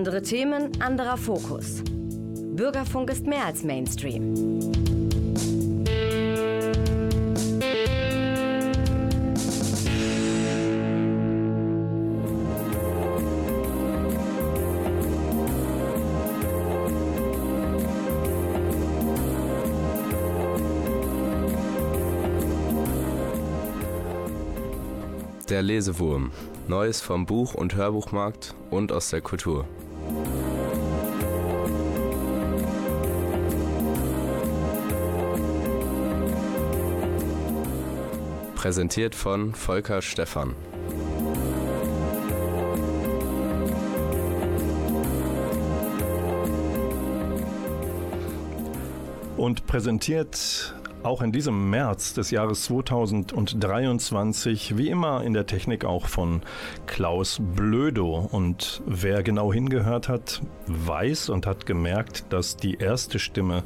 [0.00, 1.82] Andere Themen, anderer Fokus.
[2.54, 4.32] Bürgerfunk ist mehr als Mainstream.
[25.50, 26.32] Der Lesewurm.
[26.68, 29.66] Neues vom Buch- und Hörbuchmarkt und aus der Kultur.
[38.60, 40.54] Präsentiert von Volker Stephan.
[49.38, 56.06] Und präsentiert auch in diesem März des Jahres 2023, wie immer in der Technik auch
[56.06, 56.42] von
[56.86, 58.28] Klaus Blödo.
[58.30, 63.62] Und wer genau hingehört hat, weiß und hat gemerkt, dass die erste Stimme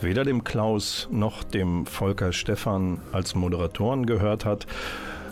[0.00, 4.66] weder dem Klaus noch dem Volker Stephan als Moderatoren gehört hat,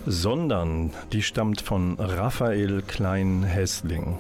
[0.06, 4.18] sondern die stammt von Raphael Klein-Hessling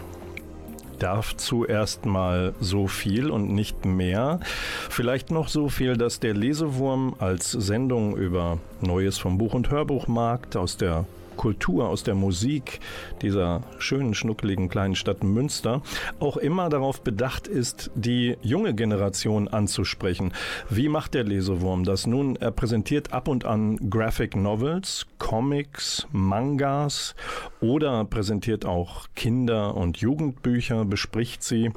[1.02, 4.40] darf zuerst mal so viel und nicht mehr.
[4.88, 10.56] Vielleicht noch so viel, dass der Lesewurm als Sendung über Neues vom Buch- und Hörbuchmarkt
[10.56, 11.06] aus der
[11.36, 12.80] Kultur, aus der Musik
[13.22, 15.82] dieser schönen, schnuckeligen kleinen Stadt Münster
[16.20, 20.32] auch immer darauf bedacht ist, die junge Generation anzusprechen.
[20.68, 22.06] Wie macht der Lesewurm das?
[22.06, 27.14] Nun, er präsentiert ab und an Graphic Novels, Comics, Mangas
[27.60, 31.70] oder präsentiert auch Kinder- und Jugendbücher, bespricht sie.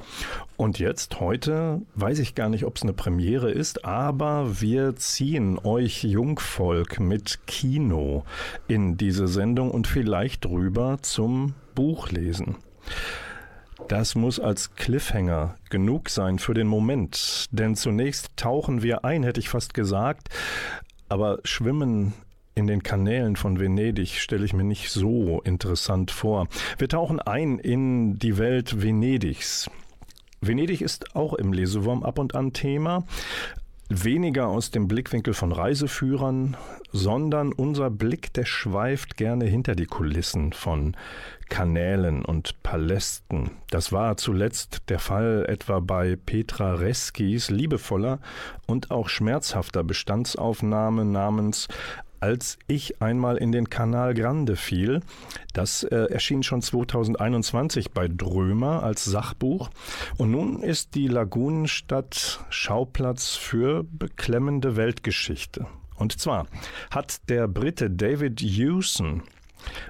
[0.56, 5.58] Und jetzt, heute, weiß ich gar nicht, ob es eine Premiere ist, aber wir ziehen
[5.62, 8.24] euch Jungvolk mit Kino
[8.66, 12.56] in diese Sendung Sendung und vielleicht drüber zum Buchlesen.
[13.86, 19.38] Das muss als Cliffhanger genug sein für den Moment, denn zunächst tauchen wir ein, hätte
[19.38, 20.30] ich fast gesagt,
[21.08, 22.12] aber schwimmen
[22.56, 26.48] in den Kanälen von Venedig stelle ich mir nicht so interessant vor.
[26.78, 29.70] Wir tauchen ein in die Welt Venedigs.
[30.40, 33.04] Venedig ist auch im Lesewurm ab und an Thema,
[33.88, 36.56] weniger aus dem Blickwinkel von Reiseführern,
[36.92, 40.96] sondern unser Blick, der schweift gerne hinter die Kulissen von
[41.48, 43.50] Kanälen und Palästen.
[43.70, 48.18] Das war zuletzt der Fall etwa bei Petra Reskis liebevoller
[48.66, 51.68] und auch schmerzhafter Bestandsaufnahme namens
[52.20, 55.00] als ich einmal in den Kanal Grande fiel.
[55.52, 59.70] Das äh, erschien schon 2021 bei Drömer als Sachbuch.
[60.16, 65.66] Und nun ist die Lagunenstadt Schauplatz für beklemmende Weltgeschichte.
[65.96, 66.46] Und zwar
[66.90, 69.22] hat der Brite David Hewson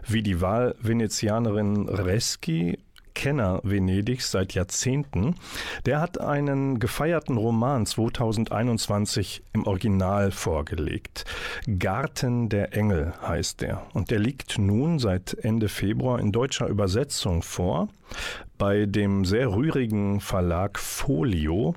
[0.07, 2.79] wie die Wahlvenezianerin Reski
[3.17, 5.35] Kenner Venedigs seit Jahrzehnten.
[5.87, 11.25] Der hat einen gefeierten Roman 2021 im Original vorgelegt.
[11.79, 13.87] Garten der Engel heißt der.
[13.95, 17.89] Und der liegt nun seit Ende Februar in deutscher Übersetzung vor
[18.59, 21.75] bei dem sehr rührigen Verlag Folio.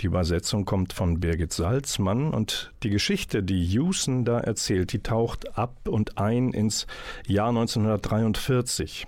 [0.00, 5.56] Die Übersetzung kommt von Birgit Salzmann und die Geschichte, die Hewson da erzählt, die taucht
[5.58, 6.86] ab und ein ins
[7.26, 9.06] Jahr 1943.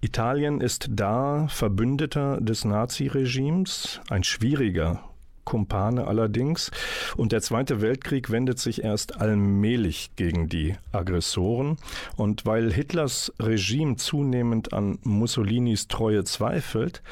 [0.00, 5.00] Italien ist da Verbündeter des Naziregimes, ein schwieriger
[5.44, 6.70] Kumpane allerdings.
[7.16, 11.76] Und der Zweite Weltkrieg wendet sich erst allmählich gegen die Aggressoren.
[12.16, 17.02] Und weil Hitlers Regime zunehmend an Mussolinis Treue zweifelt,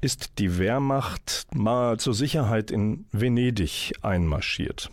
[0.00, 4.90] ist die Wehrmacht mal zur Sicherheit in Venedig einmarschiert.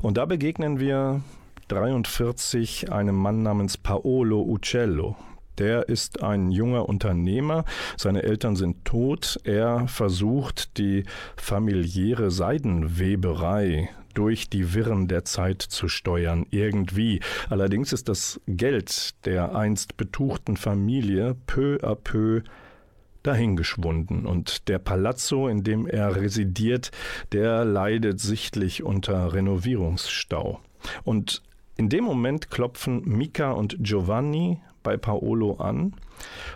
[0.00, 1.20] Und da begegnen wir
[1.68, 5.16] 43 einem Mann namens Paolo Uccello.
[5.58, 7.64] Der ist ein junger Unternehmer.
[7.96, 9.38] Seine Eltern sind tot.
[9.44, 11.04] Er versucht, die
[11.36, 17.20] familiäre Seidenweberei durch die Wirren der Zeit zu steuern, irgendwie.
[17.48, 22.42] Allerdings ist das Geld der einst betuchten Familie peu à peu
[23.22, 26.90] dahingeschwunden und der Palazzo, in dem er residiert,
[27.30, 30.60] der leidet sichtlich unter Renovierungsstau.
[31.04, 31.42] Und
[31.76, 35.94] in dem Moment klopfen Mika und Giovanni bei Paolo an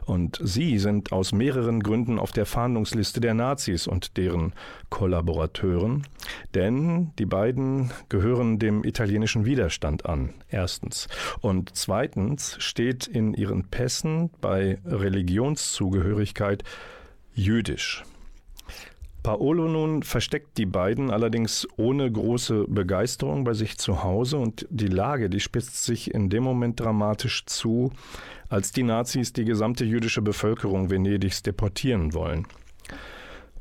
[0.05, 4.53] und sie sind aus mehreren Gründen auf der Fahndungsliste der Nazis und deren
[4.91, 6.07] Kollaborateuren,
[6.55, 11.09] denn die beiden gehören dem italienischen Widerstand an, erstens.
[11.41, 16.65] Und zweitens steht in ihren Pässen bei Religionszugehörigkeit
[17.35, 18.05] jüdisch.
[19.27, 24.87] Paolo nun versteckt die beiden allerdings ohne große Begeisterung bei sich zu Hause und die
[24.87, 27.91] Lage, die spitzt sich in dem Moment dramatisch zu,
[28.49, 32.47] als die Nazis die gesamte jüdische Bevölkerung Venedigs deportieren wollen.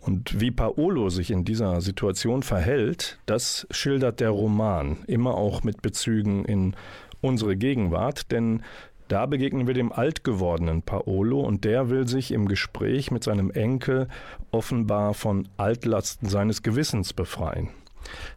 [0.01, 5.81] Und wie Paolo sich in dieser Situation verhält, das schildert der Roman, immer auch mit
[5.81, 6.75] Bezügen in
[7.21, 8.61] unsere Gegenwart, denn
[9.07, 13.51] da begegnen wir dem alt gewordenen Paolo und der will sich im Gespräch mit seinem
[13.51, 14.07] Enkel
[14.51, 17.69] offenbar von Altlasten seines Gewissens befreien.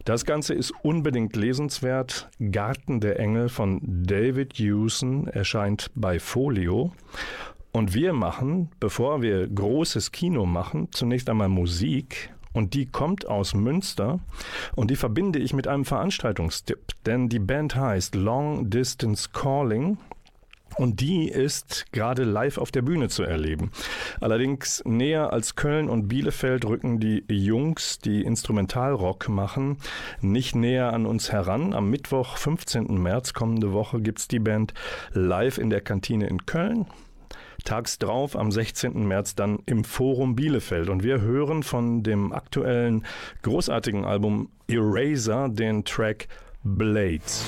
[0.05, 2.29] Das Ganze ist unbedingt lesenswert.
[2.51, 6.91] Garten der Engel von David Hewson erscheint bei Folio.
[7.71, 12.33] Und wir machen, bevor wir großes Kino machen, zunächst einmal Musik.
[12.51, 14.19] Und die kommt aus Münster
[14.75, 19.99] und die verbinde ich mit einem Veranstaltungstipp, denn die Band heißt Long Distance Calling
[20.77, 23.71] und die ist gerade live auf der Bühne zu erleben.
[24.21, 29.77] Allerdings näher als Köln und Bielefeld rücken die Jungs, die Instrumentalrock machen,
[30.21, 31.73] nicht näher an uns heran.
[31.73, 33.01] Am Mittwoch, 15.
[33.01, 34.73] März kommende Woche, gibt es die Band
[35.13, 36.85] live in der Kantine in Köln.
[37.65, 39.07] Tags drauf, am 16.
[39.07, 40.89] März, dann im Forum Bielefeld.
[40.89, 43.05] Und wir hören von dem aktuellen
[43.41, 46.27] großartigen Album Eraser den Track
[46.63, 47.45] Blades.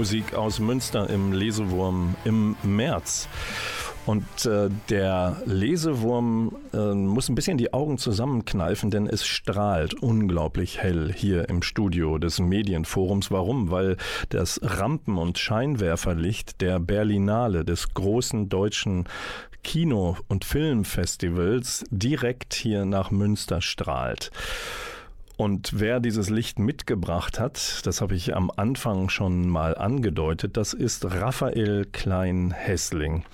[0.00, 3.28] Musik aus Münster im Lesewurm im März.
[4.06, 10.78] Und äh, der Lesewurm äh, muss ein bisschen die Augen zusammenkneifen, denn es strahlt unglaublich
[10.78, 13.30] hell hier im Studio des Medienforums.
[13.30, 13.70] Warum?
[13.70, 13.98] Weil
[14.30, 19.04] das Rampen- und Scheinwerferlicht der Berlinale, des großen deutschen
[19.62, 24.30] Kino- und Filmfestivals, direkt hier nach Münster strahlt.
[25.40, 30.74] Und wer dieses Licht mitgebracht hat, das habe ich am Anfang schon mal angedeutet, das
[30.74, 33.24] ist Raphael Klein-Hessling.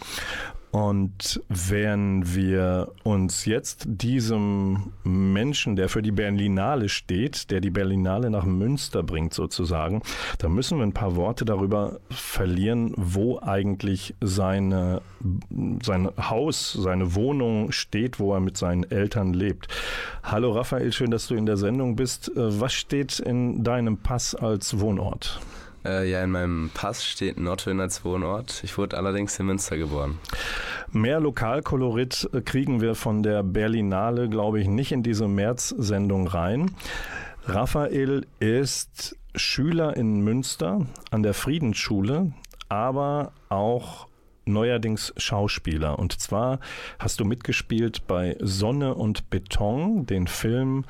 [0.77, 8.29] Und wenn wir uns jetzt diesem Menschen, der für die Berlinale steht, der die Berlinale
[8.29, 10.03] nach Münster bringt sozusagen,
[10.37, 15.01] da müssen wir ein paar Worte darüber verlieren, wo eigentlich seine,
[15.83, 19.69] sein Haus, seine Wohnung steht, wo er mit seinen Eltern lebt.
[20.23, 22.29] Hallo Raphael, schön, dass du in der Sendung bist.
[22.37, 25.41] Äh, was steht in deinem Pass als Wohnort?
[25.85, 28.63] Äh, ja, in meinem Pass steht Nottwin als Wohnort.
[28.65, 30.19] Ich wurde allerdings in Münster geboren.
[30.93, 36.71] Mehr Lokalkolorit kriegen wir von der Berlinale, glaube ich, nicht in diese März-Sendung rein.
[37.45, 42.33] Raphael ist Schüler in Münster an der Friedensschule,
[42.69, 44.09] aber auch
[44.47, 45.99] neuerdings Schauspieler.
[45.99, 46.61] Und zwar
[46.99, 50.85] hast du mitgespielt bei Sonne und Beton, den Film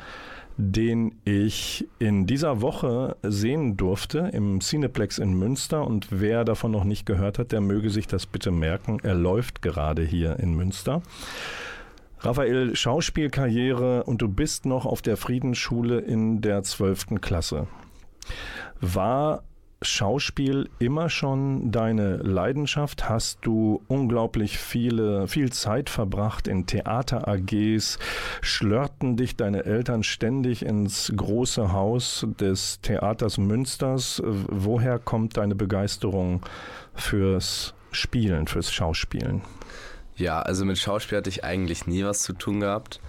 [0.56, 5.86] den ich in dieser Woche sehen durfte im Cineplex in Münster.
[5.86, 8.98] Und wer davon noch nicht gehört hat, der möge sich das bitte merken.
[9.02, 11.02] Er läuft gerade hier in Münster.
[12.20, 17.20] Raphael, Schauspielkarriere und du bist noch auf der Friedensschule in der 12.
[17.20, 17.66] Klasse.
[18.80, 19.44] War
[19.82, 23.08] Schauspiel immer schon deine Leidenschaft?
[23.08, 27.98] Hast du unglaublich viele, viel Zeit verbracht in Theater-AGs?
[28.40, 34.22] Schlörten dich deine Eltern ständig ins große Haus des Theaters Münsters?
[34.24, 36.40] Woher kommt deine Begeisterung
[36.94, 39.42] fürs Spielen, fürs Schauspielen?
[40.16, 43.00] Ja, also mit Schauspiel hatte ich eigentlich nie was zu tun gehabt.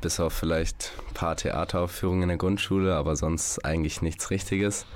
[0.00, 4.86] Bis auf vielleicht ein paar Theateraufführungen in der Grundschule, aber sonst eigentlich nichts Richtiges.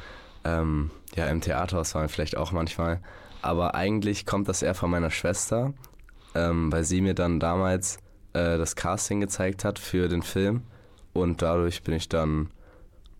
[0.44, 3.00] Ähm, ja, im Theaterhaus waren wir vielleicht auch manchmal.
[3.42, 5.72] Aber eigentlich kommt das eher von meiner Schwester,
[6.34, 7.98] ähm, weil sie mir dann damals
[8.32, 10.62] äh, das Casting gezeigt hat für den Film.
[11.12, 12.50] Und dadurch bin ich dann,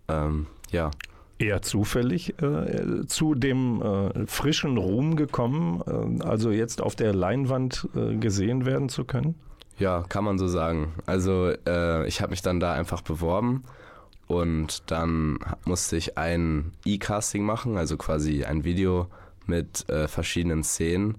[0.09, 0.90] ähm, ja.
[1.38, 7.88] Eher zufällig äh, zu dem äh, frischen Ruhm gekommen, äh, also jetzt auf der Leinwand
[7.95, 9.37] äh, gesehen werden zu können?
[9.78, 10.95] Ja, kann man so sagen.
[11.07, 13.62] Also äh, ich habe mich dann da einfach beworben
[14.28, 19.08] und dann musste ich ein E-Casting machen, also quasi ein Video
[19.47, 21.16] mit äh, verschiedenen Szenen.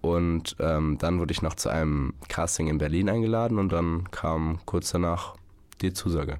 [0.00, 4.60] Und ähm, dann wurde ich noch zu einem Casting in Berlin eingeladen und dann kam
[4.66, 5.34] kurz danach
[5.84, 6.38] die Zusage.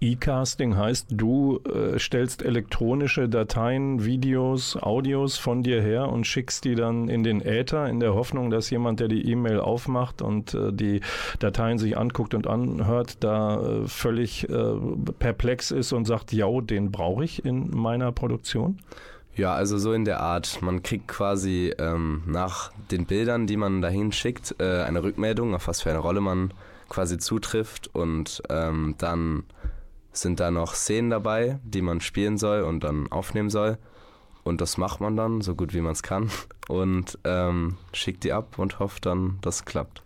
[0.00, 6.74] E-Casting heißt, du äh, stellst elektronische Dateien, Videos, Audios von dir her und schickst die
[6.74, 10.72] dann in den Äther in der Hoffnung, dass jemand, der die E-Mail aufmacht und äh,
[10.72, 11.00] die
[11.38, 14.74] Dateien sich anguckt und anhört, da äh, völlig äh,
[15.18, 18.78] perplex ist und sagt, ja, den brauche ich in meiner Produktion?
[19.36, 20.62] Ja, also so in der Art.
[20.62, 25.68] Man kriegt quasi ähm, nach den Bildern, die man dahin schickt, äh, eine Rückmeldung, auf
[25.68, 26.52] was für eine Rolle man
[26.88, 29.44] quasi zutrifft und ähm, dann
[30.12, 33.78] sind da noch Szenen dabei, die man spielen soll und dann aufnehmen soll.
[34.44, 36.30] Und das macht man dann so gut wie man es kann
[36.68, 40.02] und ähm, schickt die ab und hofft dann, dass es klappt.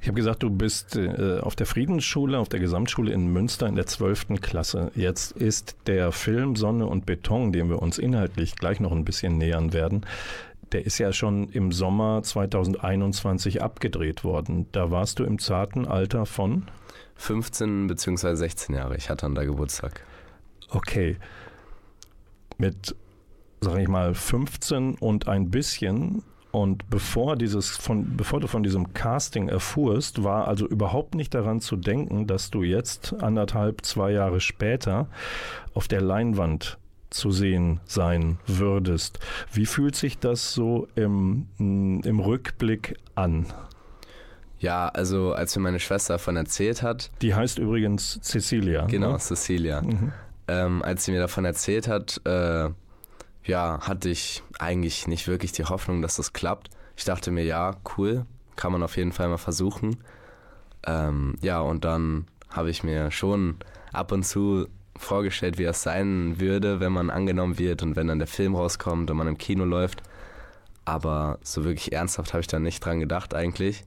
[0.00, 3.76] Ich habe gesagt, du bist äh, auf der Friedensschule, auf der Gesamtschule in Münster in
[3.76, 4.40] der 12.
[4.40, 4.90] Klasse.
[4.96, 9.38] Jetzt ist der Film Sonne und Beton, dem wir uns inhaltlich gleich noch ein bisschen
[9.38, 10.04] nähern werden,
[10.72, 14.66] der ist ja schon im Sommer 2021 abgedreht worden.
[14.72, 16.64] Da warst du im zarten Alter von?
[17.16, 18.34] 15 bzw.
[18.34, 18.96] 16 Jahre.
[18.96, 20.04] Ich hatte dann da Geburtstag.
[20.70, 21.16] Okay.
[22.58, 22.94] Mit,
[23.60, 28.92] sag ich mal, 15 und ein bisschen und bevor, dieses von, bevor du von diesem
[28.92, 34.38] Casting erfuhrst, war also überhaupt nicht daran zu denken, dass du jetzt anderthalb, zwei Jahre
[34.38, 35.08] später
[35.72, 36.76] auf der Leinwand
[37.14, 39.18] zu sehen sein würdest.
[39.52, 43.46] Wie fühlt sich das so im, im Rückblick an?
[44.58, 47.10] Ja, also als mir meine Schwester davon erzählt hat.
[47.20, 48.86] Die heißt übrigens Cecilia.
[48.86, 49.18] Genau, ne?
[49.18, 49.82] Cecilia.
[49.82, 50.12] Mhm.
[50.48, 52.68] Ähm, als sie mir davon erzählt hat, äh,
[53.44, 56.70] ja, hatte ich eigentlich nicht wirklich die Hoffnung, dass das klappt.
[56.96, 59.96] Ich dachte mir, ja, cool, kann man auf jeden Fall mal versuchen.
[60.86, 63.56] Ähm, ja, und dann habe ich mir schon
[63.92, 64.68] ab und zu
[65.04, 69.10] vorgestellt, wie das sein würde, wenn man angenommen wird und wenn dann der Film rauskommt
[69.10, 70.02] und man im Kino läuft.
[70.84, 73.84] Aber so wirklich ernsthaft habe ich da nicht dran gedacht eigentlich.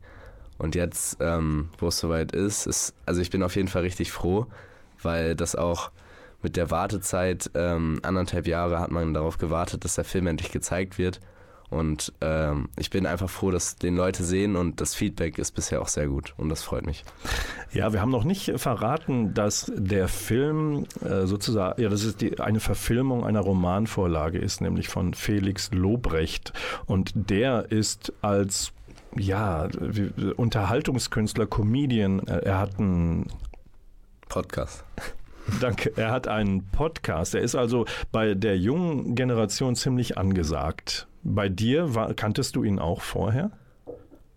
[0.58, 4.12] Und jetzt, ähm, wo es soweit ist, ist, also ich bin auf jeden Fall richtig
[4.12, 4.48] froh,
[5.02, 5.92] weil das auch
[6.42, 10.98] mit der Wartezeit, ähm, anderthalb Jahre hat man darauf gewartet, dass der Film endlich gezeigt
[10.98, 11.20] wird.
[11.76, 15.82] Und ähm, ich bin einfach froh, dass den Leute sehen und das Feedback ist bisher
[15.82, 17.04] auch sehr gut und das freut mich.
[17.74, 22.40] Ja, wir haben noch nicht verraten, dass der Film äh, sozusagen, ja, das ist die,
[22.40, 26.54] eine Verfilmung einer Romanvorlage ist, nämlich von Felix Lobrecht.
[26.86, 28.72] Und der ist als
[29.18, 29.68] ja,
[30.38, 33.28] Unterhaltungskünstler, Comedian, äh, er hat einen
[34.30, 34.86] Podcast.
[35.62, 35.94] Danke.
[35.96, 37.36] Er hat einen Podcast.
[37.36, 41.08] Er ist also bei der jungen Generation ziemlich angesagt.
[41.24, 43.52] Bei dir war, kanntest du ihn auch vorher?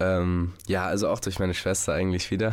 [0.01, 2.53] Ähm, ja, also auch durch meine Schwester eigentlich wieder.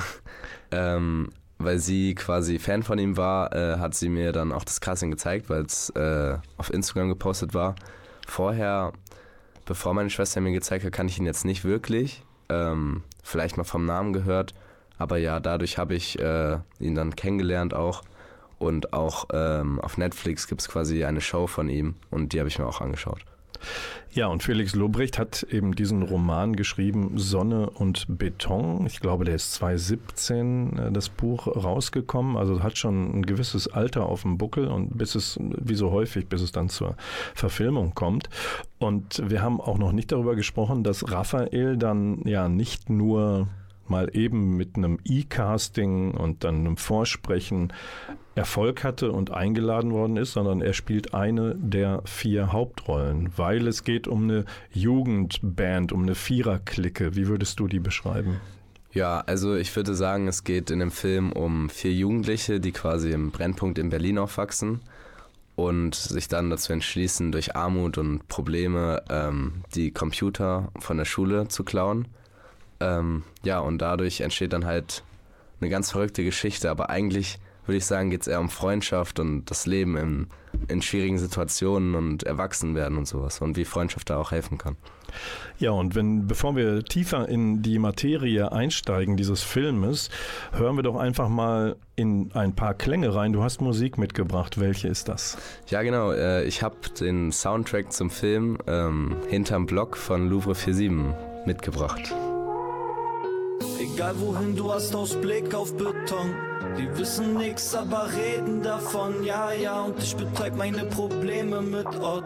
[0.72, 4.82] Ähm, weil sie quasi Fan von ihm war, äh, hat sie mir dann auch das
[4.82, 7.76] Casting gezeigt, weil es äh, auf Instagram gepostet war.
[8.28, 8.94] Vorher,
[9.66, 12.24] bevor meine Schwester mir gezeigt hat, kann ich ihn jetzt nicht wirklich.
[12.50, 14.54] Ähm, vielleicht mal vom Namen gehört.
[14.98, 18.04] Aber ja, dadurch habe ich äh, ihn dann kennengelernt auch.
[18.58, 22.50] Und auch ähm, auf Netflix gibt es quasi eine Show von ihm und die habe
[22.50, 23.26] ich mir auch angeschaut.
[24.12, 28.86] Ja, und Felix Lobrecht hat eben diesen Roman geschrieben, Sonne und Beton.
[28.86, 34.06] Ich glaube, der ist 2017 äh, das Buch rausgekommen, also hat schon ein gewisses Alter
[34.06, 36.96] auf dem Buckel und bis es, wie so häufig, bis es dann zur
[37.34, 38.30] Verfilmung kommt.
[38.78, 43.50] Und wir haben auch noch nicht darüber gesprochen, dass Raphael dann ja nicht nur
[43.88, 47.72] mal eben mit einem E-Casting und dann einem Vorsprechen
[48.36, 53.86] Erfolg hatte und eingeladen worden ist, sondern er spielt eine der vier Hauptrollen, weil es
[53.86, 57.15] geht um eine Jugendband, um eine Viererklicke.
[57.15, 58.42] Wie würdest du die beschreiben?
[58.92, 63.12] Ja, also ich würde sagen, es geht in dem Film um vier Jugendliche, die quasi
[63.12, 64.82] im Brennpunkt in Berlin aufwachsen
[65.56, 71.48] und sich dann dazu entschließen, durch Armut und Probleme ähm, die Computer von der Schule
[71.48, 72.08] zu klauen.
[72.82, 75.04] Ähm, ja, und dadurch entsteht dann halt
[75.62, 79.45] eine ganz verrückte Geschichte, aber eigentlich würde ich sagen, geht es eher um Freundschaft und
[79.45, 80.27] das Leben in,
[80.67, 84.75] in schwierigen Situationen und Erwachsenwerden und sowas und wie Freundschaft da auch helfen kann.
[85.57, 90.10] Ja, und wenn, bevor wir tiefer in die Materie einsteigen dieses Filmes,
[90.51, 93.31] hören wir doch einfach mal in ein paar Klänge rein.
[93.31, 94.60] Du hast Musik mitgebracht.
[94.60, 95.38] Welche ist das?
[95.67, 96.12] Ja, genau.
[96.12, 102.13] Äh, ich habe den Soundtrack zum Film ähm, Hinterm Block von Louvre 47 mitgebracht.
[103.80, 106.36] Egal wohin du hast Ausblick auf Beton.
[106.78, 109.24] Die wissen nix, aber reden davon.
[109.24, 112.26] Ja, ja, und ich betäub meine Probleme mit Ort.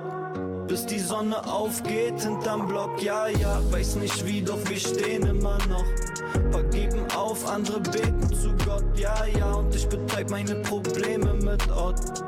[0.68, 3.02] Bis die Sonne aufgeht hinterm Block.
[3.02, 5.86] Ja, ja, weiß nicht wie, doch wir stehen immer noch.
[6.52, 8.86] Paar geben auf, andere beten zu Gott.
[8.96, 12.24] Ja, ja, und ich betäub meine Probleme mit Ort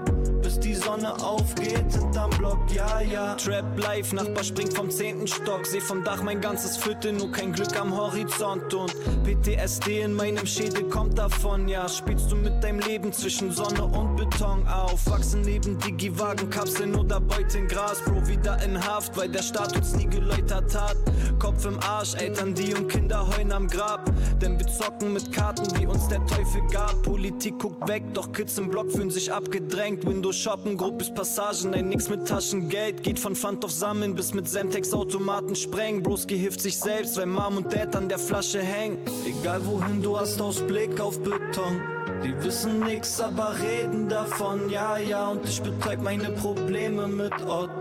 [0.52, 3.36] bis die Sonne aufgeht hinterm Block, ja, ja.
[3.36, 7.54] Trap live, Nachbar springt vom zehnten Stock, seh vom Dach mein ganzes Viertel, nur kein
[7.54, 8.94] Glück am Horizont und
[9.24, 11.88] PTSD in meinem Schädel kommt davon, ja.
[11.88, 17.22] Spielst du mit deinem Leben zwischen Sonne und Beton auf, wachsen neben Digi-Wagen, Kapseln oder
[17.22, 20.98] Beuten Gras, Bro, wieder in Haft, weil der Staat uns nie geläutert hat.
[21.40, 25.68] Kopf im Arsch, Eltern, die und Kinder heulen am Grab, denn wir zocken mit Karten,
[25.80, 27.02] wie uns der Teufel gab.
[27.04, 31.90] Politik guckt weg, doch Kids im Block fühlen sich abgedrängt, Windows shoppen, Gruppes Passagen, ein
[31.90, 33.04] nix mit Taschengeld.
[33.04, 36.02] Geht von Pfand auf Sammeln bis mit Semtex Automaten sprengen.
[36.02, 38.98] Bros gehilft sich selbst, weil Mom und Dad an der Flasche hängen.
[39.26, 41.82] Egal wohin du hast Ausblick auf Beton.
[42.24, 47.72] Die wissen nix, aber reden davon, ja, ja, und ich betäub meine Probleme mit Ort.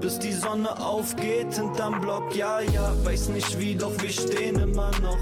[0.00, 4.90] Bis die Sonne aufgeht hinterm Block, ja, ja, weiß nicht wie, doch wir stehen immer
[5.02, 5.18] noch.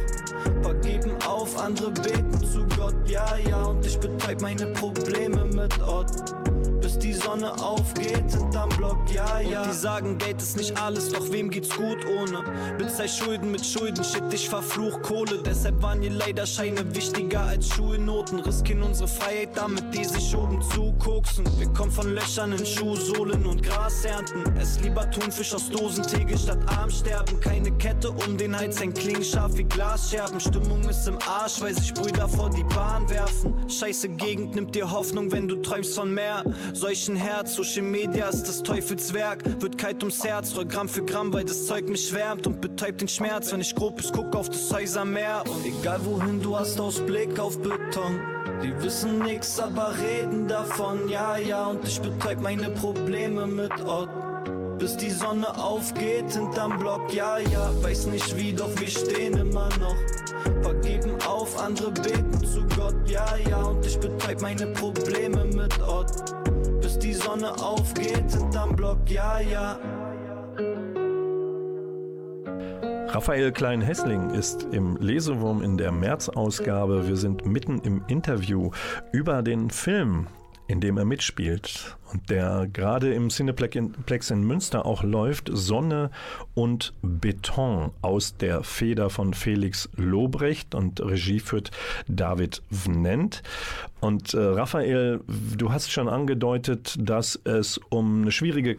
[0.62, 5.83] Paar geben auf, andere beten zu Gott, ja, ja, und ich betäub meine Probleme mit
[5.83, 6.49] Ort
[6.90, 9.62] bis die Sonne aufgeht hinterm Block, ja, ja.
[9.62, 12.42] Und die sagen, Geld ist nicht alles, doch wem geht's gut ohne?
[12.79, 15.40] Bezahl Schulden mit Schulden, shit, ich verfluch Kohle.
[15.44, 18.40] Deshalb waren ihr leider Scheine wichtiger als Schulnoten.
[18.40, 21.44] Riskieren unsere Freiheit damit, die sich oben zukoksen.
[21.59, 24.42] Wir kommen von Löchern in Schuhsohlen und Gras ernten.
[24.59, 27.38] Es lieber Thunfisch aus Dosentegel statt arm sterben.
[27.40, 30.40] Keine Kette um den Hals, ein Klingenscharf wie Glasscherben.
[30.40, 33.55] Stimmung ist im Arsch, weil sich Brüder vor die Bahn werfen.
[33.68, 36.44] Scheiße Gegend nimmt dir Hoffnung, wenn du träumst von mehr
[36.80, 37.54] solchen Herz.
[37.54, 41.66] Social Media ist das Teufelswerk, wird kalt ums Herz, roll Gramm für Gramm, weil das
[41.66, 45.44] Zeug mich schwärmt und betäubt den Schmerz, wenn ich grob ist, guck auf das Häusermeer.
[45.46, 48.18] Und egal wohin du hast Ausblick auf Beton.
[48.62, 54.08] Die wissen nix, aber reden davon, ja, ja, und ich betäub meine Probleme mit Ort
[54.78, 57.12] bis die Sonne aufgeht hinterm Block.
[57.12, 59.96] Ja, ja, weiß nicht wie, doch wir stehen immer noch.
[60.62, 62.94] Paar geben auf, andere beten zu Gott.
[63.06, 66.34] Ja, ja, und ich betreib meine Probleme mit Ort.
[66.90, 68.98] Bis die Sonne aufgeht hinterm Block.
[69.09, 69.79] Ja, ja.
[73.07, 77.07] Raphael Klein-Hessling ist im Lesewurm in der März-Ausgabe.
[77.07, 78.70] Wir sind mitten im Interview
[79.12, 80.26] über den Film
[80.70, 86.12] in dem er mitspielt und der gerade im Cineplex in Münster auch läuft, Sonne
[86.54, 91.72] und Beton aus der Feder von Felix Lobrecht und Regie führt
[92.06, 93.42] David Vnent.
[93.98, 98.76] Und äh, Raphael, du hast schon angedeutet, dass es um eine schwierige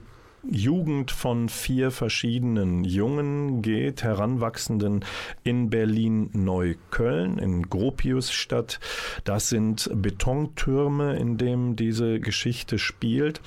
[0.50, 5.06] Jugend von vier verschiedenen Jungen geht, Heranwachsenden
[5.44, 8.80] in Berlin-Neukölln, in Gropiusstadt.
[9.24, 13.42] Das sind Betontürme, in dem diese Geschichte spielt.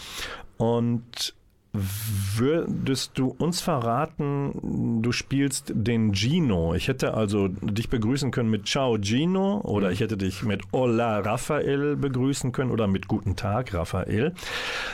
[0.56, 1.34] Und
[1.76, 6.74] Würdest du uns verraten, du spielst den Gino?
[6.74, 11.18] Ich hätte also dich begrüßen können mit Ciao Gino oder ich hätte dich mit Hola
[11.18, 14.34] Raphael begrüßen können oder mit Guten Tag Raphael.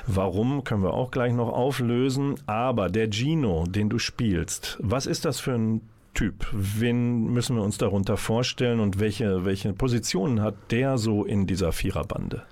[0.06, 2.36] Warum können wir auch gleich noch auflösen.
[2.46, 5.82] Aber der Gino, den du spielst, was ist das für ein
[6.14, 6.46] Typ?
[6.52, 11.72] Wen müssen wir uns darunter vorstellen und welche, welche Positionen hat der so in dieser
[11.72, 12.42] Viererbande?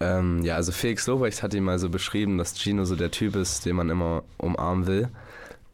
[0.00, 3.36] Ähm, ja, also Felix Lobrecht hat ihn mal so beschrieben, dass Gino so der Typ
[3.36, 5.08] ist, den man immer umarmen will.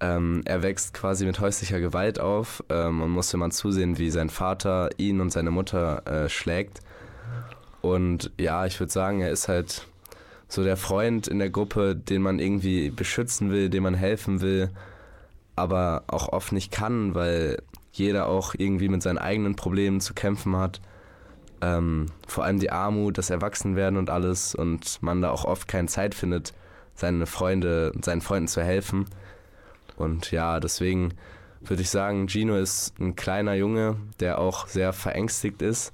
[0.01, 4.31] Ähm, er wächst quasi mit häuslicher Gewalt auf ähm, und muss immer zusehen, wie sein
[4.31, 6.81] Vater ihn und seine Mutter äh, schlägt.
[7.83, 9.87] Und ja, ich würde sagen, er ist halt
[10.49, 14.71] so der Freund in der Gruppe, den man irgendwie beschützen will, dem man helfen will,
[15.55, 20.57] aber auch oft nicht kann, weil jeder auch irgendwie mit seinen eigenen Problemen zu kämpfen
[20.57, 20.81] hat.
[21.63, 25.89] Ähm, vor allem die Armut, das Erwachsenwerden und alles und man da auch oft keine
[25.89, 26.55] Zeit findet,
[26.95, 29.07] seine Freunde, seinen Freunden zu helfen.
[29.97, 31.15] Und ja, deswegen
[31.61, 35.93] würde ich sagen, Gino ist ein kleiner Junge, der auch sehr verängstigt ist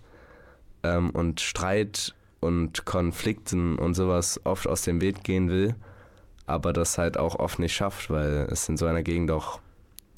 [0.82, 5.74] ähm, und Streit und Konflikten und sowas oft aus dem Weg gehen will,
[6.46, 9.60] aber das halt auch oft nicht schafft, weil es in so einer Gegend auch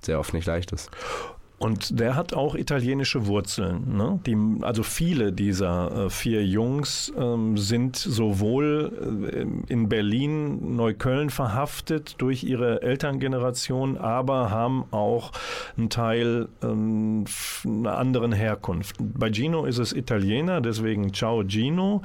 [0.03, 0.91] sehr oft nicht leicht ist.
[1.59, 3.97] Und der hat auch italienische Wurzeln.
[3.97, 4.21] Ne?
[4.27, 12.15] Die, also viele dieser äh, vier Jungs ähm, sind sowohl äh, in Berlin, Neukölln verhaftet
[12.19, 15.33] durch ihre Elterngeneration, aber haben auch
[15.77, 17.25] einen Teil ähm,
[17.65, 18.97] einer anderen Herkunft.
[19.01, 22.03] Bei Gino ist es Italiener, deswegen Ciao Gino.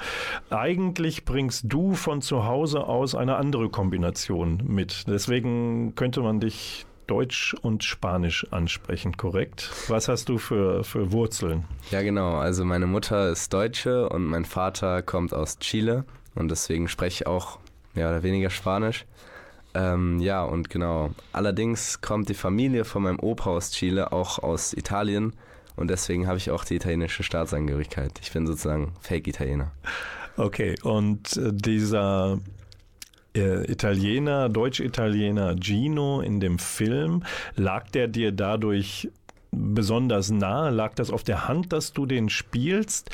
[0.49, 5.05] Eigentlich bringst du von zu Hause aus eine andere Kombination mit.
[5.07, 9.71] Deswegen könnte man dich Deutsch und Spanisch ansprechen, korrekt?
[9.87, 11.65] Was hast du für, für Wurzeln?
[11.91, 12.35] Ja, genau.
[12.35, 17.27] Also meine Mutter ist Deutsche und mein Vater kommt aus Chile und deswegen spreche ich
[17.27, 17.59] auch
[17.93, 19.05] mehr oder weniger Spanisch.
[19.75, 21.11] Ähm, ja, und genau.
[21.31, 25.33] Allerdings kommt die Familie von meinem Opa aus Chile auch aus Italien
[25.75, 28.19] und deswegen habe ich auch die italienische Staatsangehörigkeit.
[28.21, 29.71] Ich bin sozusagen Fake-Italiener.
[30.37, 32.39] Okay, und äh, dieser
[33.35, 37.23] äh, Italiener, Deutsch-Italiener Gino in dem Film,
[37.55, 39.09] lag der dir dadurch
[39.55, 40.71] besonders nahe?
[40.71, 43.09] Lag das auf der Hand, dass du den spielst?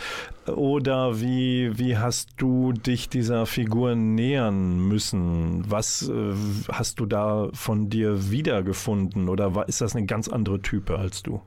[0.47, 5.69] Oder wie, wie hast du dich dieser Figur nähern müssen?
[5.69, 6.34] Was äh,
[6.71, 9.29] hast du da von dir wiedergefunden?
[9.29, 11.41] Oder ist das eine ganz andere Type als du?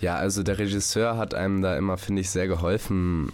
[0.00, 3.32] Ja, also der Regisseur hat einem da immer, finde ich, sehr geholfen,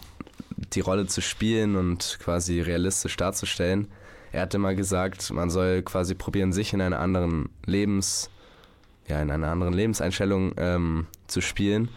[0.72, 3.88] die Rolle zu spielen und quasi realistisch darzustellen
[4.37, 8.29] er hat immer gesagt, man soll quasi probieren, sich in einer anderen Lebens,
[9.09, 11.88] ja, in einer anderen Lebenseinstellung ähm, zu spielen.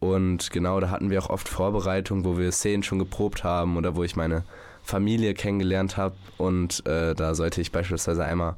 [0.00, 3.94] Und genau, da hatten wir auch oft Vorbereitungen, wo wir Szenen schon geprobt haben oder
[3.94, 4.42] wo ich meine
[4.82, 6.16] Familie kennengelernt habe.
[6.38, 8.56] Und äh, da sollte ich beispielsweise einmal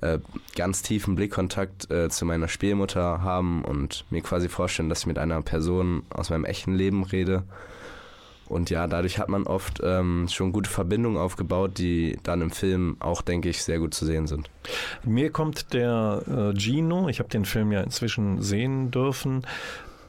[0.00, 0.18] äh,
[0.56, 5.18] ganz tiefen Blickkontakt äh, zu meiner Spielmutter haben und mir quasi vorstellen, dass ich mit
[5.18, 7.42] einer Person aus meinem echten Leben rede.
[8.50, 12.96] Und ja, dadurch hat man oft ähm, schon gute Verbindungen aufgebaut, die dann im Film
[12.98, 14.50] auch, denke ich, sehr gut zu sehen sind.
[15.04, 19.46] Mir kommt der äh, Gino, ich habe den Film ja inzwischen sehen dürfen,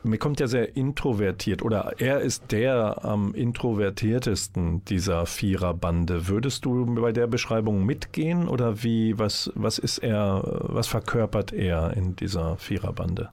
[0.04, 6.27] mir kommt ja sehr introvertiert oder er ist der am introvertiertesten dieser Viererbande.
[6.27, 11.95] Würdest du bei der Beschreibung mitgehen oder wie, was, was ist er, was verkörpert er
[11.95, 13.30] in dieser Viererbande?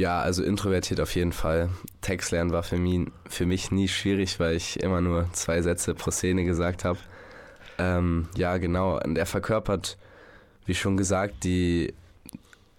[0.00, 1.68] Ja, also introvertiert auf jeden Fall.
[2.00, 6.10] Textlernen war für mich, für mich nie schwierig, weil ich immer nur zwei Sätze pro
[6.10, 6.98] Szene gesagt habe.
[7.76, 8.98] Ähm, ja, genau.
[8.98, 9.98] Und er verkörpert,
[10.64, 11.92] wie schon gesagt, die.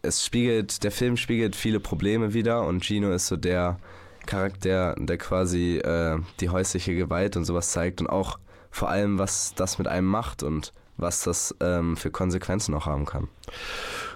[0.02, 3.78] Es spiegelt, der Film spiegelt viele Probleme wieder und Gino ist so der
[4.26, 8.40] Charakter, der quasi äh, die häusliche Gewalt und sowas zeigt und auch
[8.72, 13.06] vor allem, was das mit einem macht und was das ähm, für Konsequenzen auch haben
[13.06, 13.28] kann.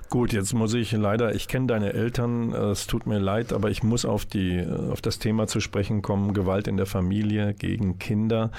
[0.09, 3.71] Gut, jetzt muss ich leider, ich kenne deine Eltern, äh, es tut mir leid, aber
[3.71, 7.53] ich muss auf, die, äh, auf das Thema zu sprechen kommen, Gewalt in der Familie
[7.53, 8.51] gegen Kinder.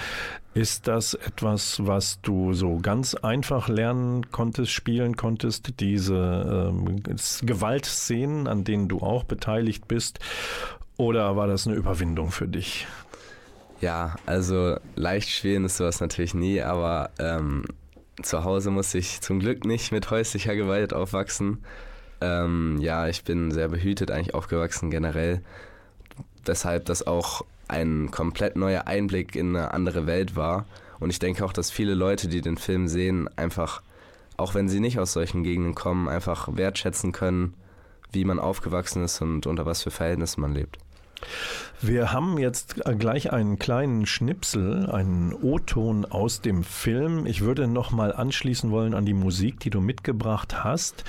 [0.55, 7.03] Ist das etwas, was du so ganz einfach lernen konntest, spielen konntest, diese ähm,
[7.43, 10.19] Gewaltszenen, an denen du auch beteiligt bist?
[10.97, 12.87] Oder war das eine Überwindung für dich?
[13.81, 17.65] Ja, also leicht spielen ist sowas natürlich nie, aber ähm,
[18.23, 21.59] zu Hause musste ich zum Glück nicht mit häuslicher Gewalt aufwachsen.
[22.21, 25.43] Ähm, ja, ich bin sehr behütet eigentlich aufgewachsen generell,
[26.45, 30.67] weshalb das auch ein komplett neuer Einblick in eine andere Welt war.
[30.99, 33.83] Und ich denke auch, dass viele Leute, die den Film sehen, einfach,
[34.37, 37.55] auch wenn sie nicht aus solchen Gegenden kommen, einfach wertschätzen können,
[38.13, 40.79] wie man aufgewachsen ist und unter was für Verhältnissen man lebt.
[41.83, 47.27] Wir haben jetzt gleich einen kleinen Schnipsel, einen O-Ton aus dem Film.
[47.27, 51.05] Ich würde noch mal anschließen wollen an die Musik, die du mitgebracht hast.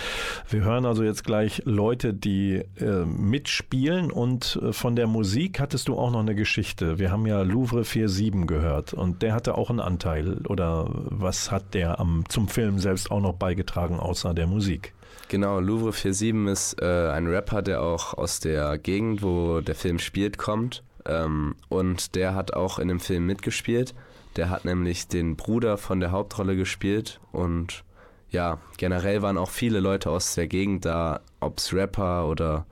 [0.50, 5.88] Wir hören also jetzt gleich Leute, die äh, mitspielen und äh, von der Musik hattest
[5.88, 7.00] du auch noch eine Geschichte.
[7.00, 11.74] Wir haben ja Louvre 47 gehört und der hatte auch einen Anteil oder was hat
[11.76, 14.94] der am, zum Film selbst auch noch beigetragen außer der Musik?
[15.30, 20.00] Genau, Louvre 47 ist äh, ein Rapper, der auch aus der Gegend, wo der Film
[20.00, 20.84] spielt, kommt.
[21.06, 23.94] Ähm, und der hat auch in dem Film mitgespielt.
[24.38, 27.20] Der hat nämlich den Bruder von der Hauptrolle gespielt.
[27.32, 27.84] Und
[28.30, 32.66] ja, generell waren auch viele Leute aus der Gegend da, ob es Rapper oder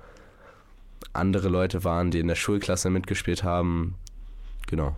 [1.14, 3.96] andere Leute waren, die in der Schulklasse mitgespielt haben.
[4.68, 4.96] Genau.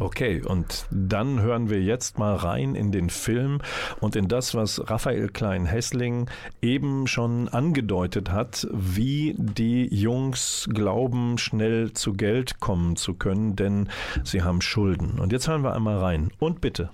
[0.00, 3.60] Okay, und dann hören wir jetzt mal rein in den Film
[4.00, 6.30] und in das, was Raphael Klein-Hessling
[6.62, 13.90] eben schon angedeutet hat, wie die Jungs glauben, schnell zu Geld kommen zu können, denn
[14.24, 15.18] sie haben Schulden.
[15.18, 16.30] Und jetzt hören wir einmal rein.
[16.38, 16.88] Und bitte.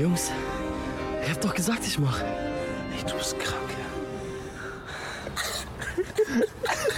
[0.00, 0.30] Jungs,
[1.24, 2.22] ihr habt doch gesagt, ich mach.
[3.08, 3.66] Du bist krank,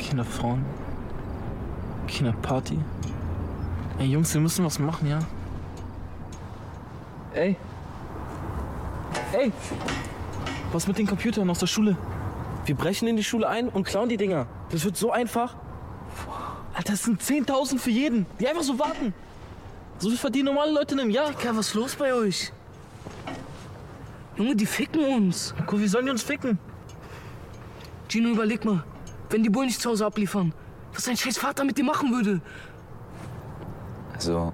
[0.00, 0.64] Kinderfrauen.
[2.08, 2.78] Kinderparty.
[3.98, 5.20] Ey, Jungs, wir müssen was machen, ja?
[7.34, 7.56] Ey.
[9.32, 9.52] Ey.
[10.72, 11.96] Was mit den Computern aus der Schule?
[12.64, 14.46] Wir brechen in die Schule ein und klauen die Dinger.
[14.70, 15.54] Das wird so einfach.
[16.74, 19.12] Alter, das sind 10.000 für jeden, die einfach so warten.
[19.98, 21.32] So viel verdienen normale Leute in einem Jahr.
[21.32, 22.52] Digga, was ist los bei euch?
[24.36, 25.54] Junge, die ficken uns.
[25.66, 26.58] Guck, wie sollen die uns ficken?
[28.08, 28.82] Gino, überleg mal.
[29.30, 30.52] Wenn die Bullen nicht zu Hause abliefern,
[30.92, 32.40] was dein scheiß Vater mit dir machen würde.
[34.12, 34.52] Also,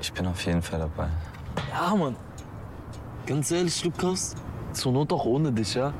[0.00, 1.08] ich bin auf jeden Fall dabei.
[1.72, 2.16] Ja, Mann.
[3.26, 4.34] Ganz ehrlich, Lukas,
[4.72, 5.92] zur Not auch ohne dich, ja?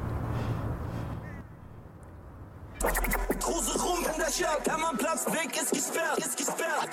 [3.40, 6.90] Kruse rum in der Stadt, Hermannplatz, Weg ist gesperrt, ist gesperrt.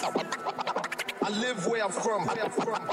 [1.22, 2.26] I live where I'm from.
[2.26, 2.87] Where I'm from.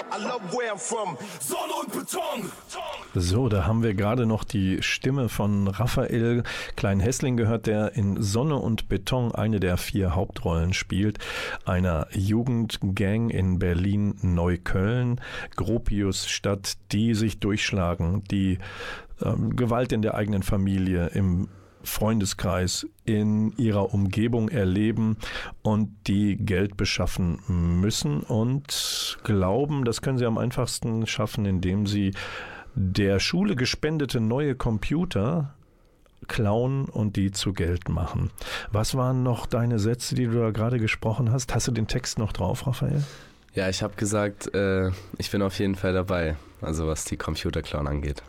[3.15, 6.43] So, da haben wir gerade noch die Stimme von Raphael
[6.77, 11.19] Klein-Hessling gehört, der in Sonne und Beton eine der vier Hauptrollen spielt,
[11.65, 15.21] einer Jugendgang in Berlin-Neukölln,
[15.57, 18.59] Gropiusstadt, die sich durchschlagen, die
[19.23, 21.49] ähm, Gewalt in der eigenen Familie, im
[21.85, 25.17] Freundeskreis in ihrer Umgebung erleben
[25.63, 32.13] und die Geld beschaffen müssen und glauben, das können sie am einfachsten schaffen, indem sie
[32.75, 35.55] der Schule gespendete neue Computer
[36.27, 38.31] klauen und die zu Geld machen.
[38.73, 41.55] Was waren noch deine Sätze, die du da gerade gesprochen hast?
[41.55, 43.03] Hast du den Text noch drauf, Raphael?
[43.55, 47.87] Ja, ich habe gesagt, äh, ich bin auf jeden Fall dabei, also was die Computerclown
[47.87, 48.23] angeht.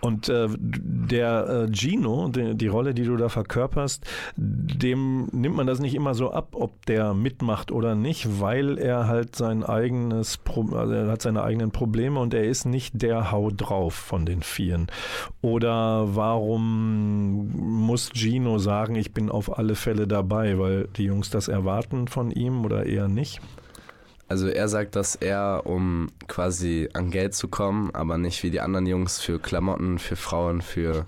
[0.00, 4.04] Und äh, der äh, Gino, die, die, Rolle, die du da verkörperst,
[4.36, 9.08] dem nimmt man das nicht immer so ab, ob der mitmacht oder nicht, weil er
[9.08, 13.30] halt sein eigenes, Pro also er hat seine eigenen Probleme und er ist nicht der
[13.30, 14.88] Hau drauf von den Vieren.
[15.42, 17.48] Oder warum
[17.84, 22.30] muss Gino sagen, ich bin auf alle Fälle dabei, weil die Jungs das erwarten von
[22.30, 23.40] ihm oder eher nicht?
[24.28, 28.60] Also er sagt, dass er, um quasi an Geld zu kommen, aber nicht wie die
[28.60, 31.06] anderen Jungs für Klamotten, für Frauen, für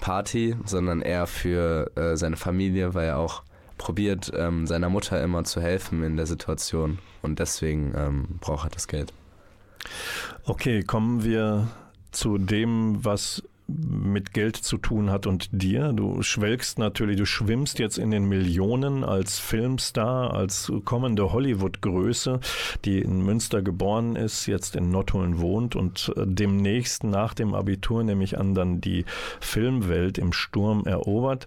[0.00, 3.42] Party, sondern eher für äh, seine Familie, weil er auch
[3.78, 6.98] probiert, ähm, seiner Mutter immer zu helfen in der Situation.
[7.20, 9.12] Und deswegen ähm, braucht er das Geld.
[10.44, 11.66] Okay, kommen wir
[12.12, 15.92] zu dem, was mit Geld zu tun hat und dir.
[15.92, 22.40] Du schwelgst natürlich, du schwimmst jetzt in den Millionen als Filmstar, als kommende Hollywood-Größe,
[22.84, 28.02] die in Münster geboren ist, jetzt in Nottuln wohnt und äh, demnächst nach dem Abitur,
[28.04, 29.04] nämlich an dann die
[29.40, 31.46] Filmwelt im Sturm erobert.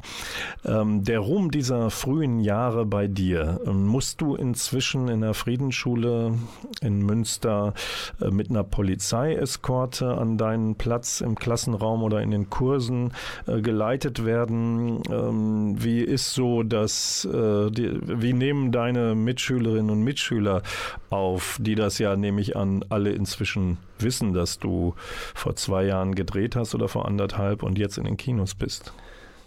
[0.63, 6.33] Ähm, der Ruhm dieser frühen Jahre bei dir, ähm, musst du inzwischen in der Friedensschule
[6.81, 7.73] in Münster
[8.21, 13.13] äh, mit einer Polizeieskorte an deinen Platz im Klassenraum oder in den Kursen
[13.47, 15.01] äh, geleitet werden?
[15.09, 20.61] Ähm, wie ist so das, äh, die, wie nehmen deine Mitschülerinnen und Mitschüler
[21.09, 24.95] auf, die das ja, nehme ich an, alle inzwischen wissen, dass du
[25.33, 28.93] vor zwei Jahren gedreht hast oder vor anderthalb und jetzt in den Kinos bist?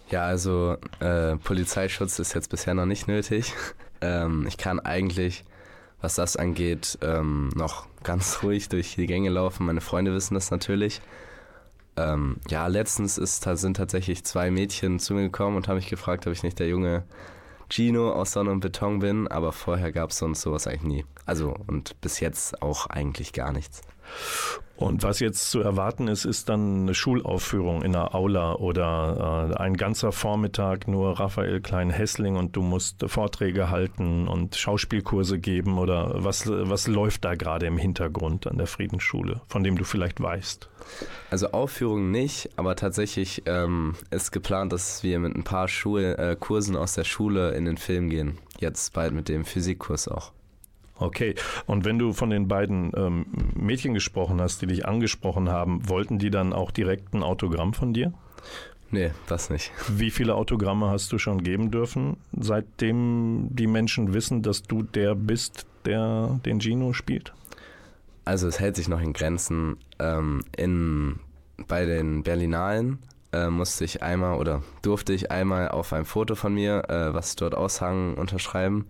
[0.09, 3.53] Ja, also äh, Polizeischutz ist jetzt bisher noch nicht nötig.
[4.01, 5.43] Ähm, ich kann eigentlich,
[5.99, 9.65] was das angeht, ähm, noch ganz ruhig durch die Gänge laufen.
[9.65, 11.01] Meine Freunde wissen das natürlich.
[11.97, 16.27] Ähm, ja, letztens ist, sind tatsächlich zwei Mädchen zu mir gekommen und haben mich gefragt,
[16.27, 17.03] ob ich nicht der junge
[17.69, 21.05] Gino aus Sonne und Beton bin, aber vorher gab es sonst sowas eigentlich nie.
[21.25, 23.81] Also und bis jetzt auch eigentlich gar nichts.
[24.79, 29.57] Und was jetzt zu erwarten ist, ist dann eine Schulaufführung in der Aula oder äh,
[29.57, 36.23] ein ganzer Vormittag nur Raphael Klein-Hessling und du musst Vorträge halten und Schauspielkurse geben oder
[36.23, 40.69] was, was läuft da gerade im Hintergrund an der Friedensschule, von dem du vielleicht weißt?
[41.29, 46.37] Also Aufführung nicht, aber tatsächlich ähm, ist geplant, dass wir mit ein paar Schul äh,
[46.39, 48.37] Kursen aus der Schule in den Film gehen.
[48.59, 50.31] Jetzt bald mit dem Physikkurs auch.
[50.99, 51.35] Okay,
[51.65, 56.19] und wenn du von den beiden ähm, Mädchen gesprochen hast, die dich angesprochen haben, wollten
[56.19, 58.13] die dann auch direkt ein Autogramm von dir?
[58.91, 59.71] Nee, das nicht.
[59.87, 65.15] Wie viele Autogramme hast du schon geben dürfen, seitdem die Menschen wissen, dass du der
[65.15, 67.33] bist, der den Gino spielt?
[68.25, 69.77] Also es hält sich noch in Grenzen.
[69.99, 71.19] Ähm, in,
[71.67, 72.99] bei den Berlinalen
[73.31, 77.35] äh, musste ich einmal oder durfte ich einmal auf ein Foto von mir, äh, was
[77.35, 78.87] dort aushangen, unterschreiben.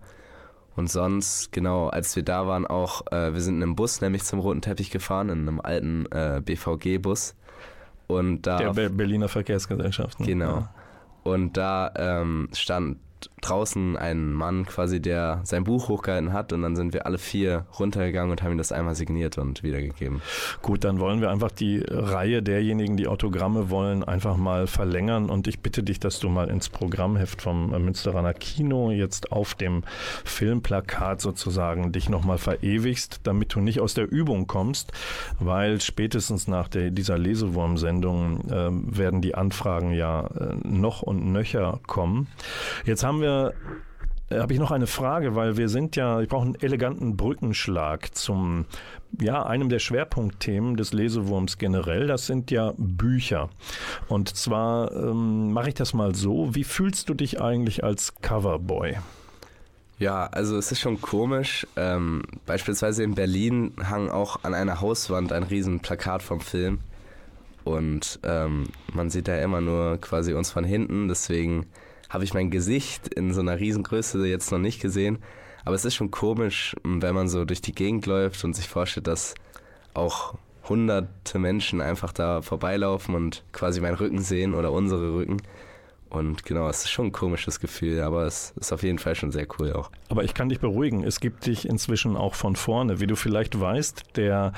[0.80, 4.24] Und sonst, genau, als wir da waren, auch, äh, wir sind in einem Bus nämlich
[4.24, 7.36] zum roten Teppich gefahren, in einem alten äh, BVG-Bus.
[8.06, 8.56] Und da.
[8.56, 10.20] Der Be Berliner Verkehrsgesellschaft.
[10.20, 10.26] Ne?
[10.26, 10.56] Genau.
[10.60, 10.74] Ja.
[11.22, 12.96] Und da ähm, stand
[13.40, 17.66] draußen ein Mann quasi, der sein Buch hochgehalten hat und dann sind wir alle vier
[17.78, 20.22] runtergegangen und haben ihm das einmal signiert und wiedergegeben.
[20.62, 25.46] Gut, dann wollen wir einfach die Reihe derjenigen, die Autogramme wollen, einfach mal verlängern und
[25.48, 29.82] ich bitte dich, dass du mal ins Programmheft vom Münsteraner Kino jetzt auf dem
[30.24, 34.92] Filmplakat sozusagen dich nochmal verewigst, damit du nicht aus der Übung kommst,
[35.38, 41.80] weil spätestens nach der, dieser Lesewurm-Sendung äh, werden die Anfragen ja äh, noch und nöcher
[41.86, 42.28] kommen.
[42.84, 43.54] Jetzt haben wir
[44.38, 48.66] habe ich noch eine Frage, weil wir sind ja, ich brauche einen eleganten Brückenschlag zum,
[49.20, 52.06] ja, einem der Schwerpunktthemen des Lesewurms generell.
[52.06, 53.50] Das sind ja Bücher.
[54.08, 56.54] Und zwar ähm, mache ich das mal so.
[56.54, 58.98] Wie fühlst du dich eigentlich als Coverboy?
[59.98, 61.66] Ja, also es ist schon komisch.
[61.76, 66.78] Ähm, beispielsweise in Berlin hang auch an einer Hauswand ein riesen Plakat vom Film.
[67.64, 71.08] Und ähm, man sieht da immer nur quasi uns von hinten.
[71.08, 71.66] Deswegen
[72.10, 75.20] habe ich mein Gesicht in so einer Riesengröße jetzt noch nicht gesehen.
[75.64, 79.06] Aber es ist schon komisch, wenn man so durch die Gegend läuft und sich vorstellt,
[79.06, 79.34] dass
[79.94, 80.34] auch
[80.68, 85.40] hunderte Menschen einfach da vorbeilaufen und quasi meinen Rücken sehen oder unsere Rücken.
[86.10, 89.30] Und genau, es ist schon ein komisches Gefühl, aber es ist auf jeden Fall schon
[89.30, 89.90] sehr cool auch.
[90.08, 92.98] Aber ich kann dich beruhigen, es gibt dich inzwischen auch von vorne.
[92.98, 94.52] Wie du vielleicht weißt, der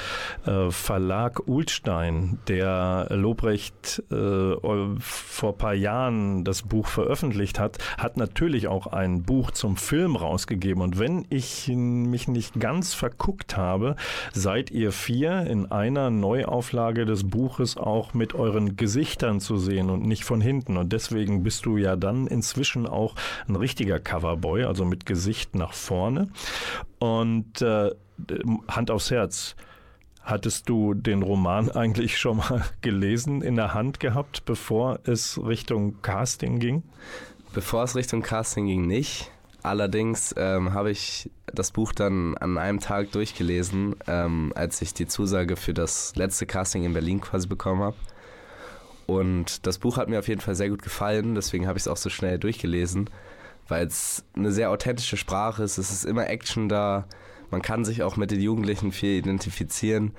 [0.46, 4.54] äh, Verlag Ulstein, der Lobrecht äh,
[4.98, 10.16] vor ein paar Jahren das Buch veröffentlicht hat, hat natürlich auch ein Buch zum Film
[10.16, 10.82] rausgegeben.
[10.82, 13.96] Und wenn ich mich nicht ganz verguckt habe,
[14.32, 20.06] seid ihr vier in einer Neuauflage des Buches auch mit euren Gesichtern zu sehen und
[20.06, 20.78] nicht von hinten.
[20.78, 23.14] Und deswegen bist du ja dann inzwischen auch
[23.48, 26.28] ein richtiger Coverboy, also mit Gesicht nach vorne.
[26.98, 27.90] Und äh,
[28.68, 29.56] Hand aufs Herz.
[30.22, 36.00] Hattest du den Roman eigentlich schon mal gelesen, in der Hand gehabt, bevor es Richtung
[36.02, 36.82] Casting ging?
[37.52, 39.30] Bevor es Richtung Casting ging, nicht.
[39.62, 45.06] Allerdings ähm, habe ich das Buch dann an einem Tag durchgelesen, ähm, als ich die
[45.06, 47.96] Zusage für das letzte Casting in Berlin quasi bekommen habe.
[49.06, 51.88] Und das Buch hat mir auf jeden Fall sehr gut gefallen, deswegen habe ich es
[51.88, 53.10] auch so schnell durchgelesen,
[53.68, 55.78] weil es eine sehr authentische Sprache ist.
[55.78, 57.06] Es ist immer Action da.
[57.50, 60.12] Man kann sich auch mit den Jugendlichen viel identifizieren.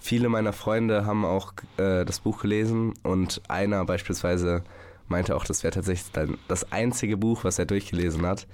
[0.00, 4.62] Viele meiner Freunde haben auch äh, das Buch gelesen und einer beispielsweise
[5.08, 6.10] meinte auch, das wäre tatsächlich
[6.46, 8.46] das einzige Buch, was er durchgelesen hat.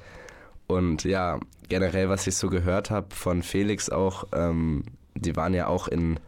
[0.67, 5.67] Und ja, generell, was ich so gehört habe von Felix auch, ähm, die waren ja
[5.67, 6.19] auch in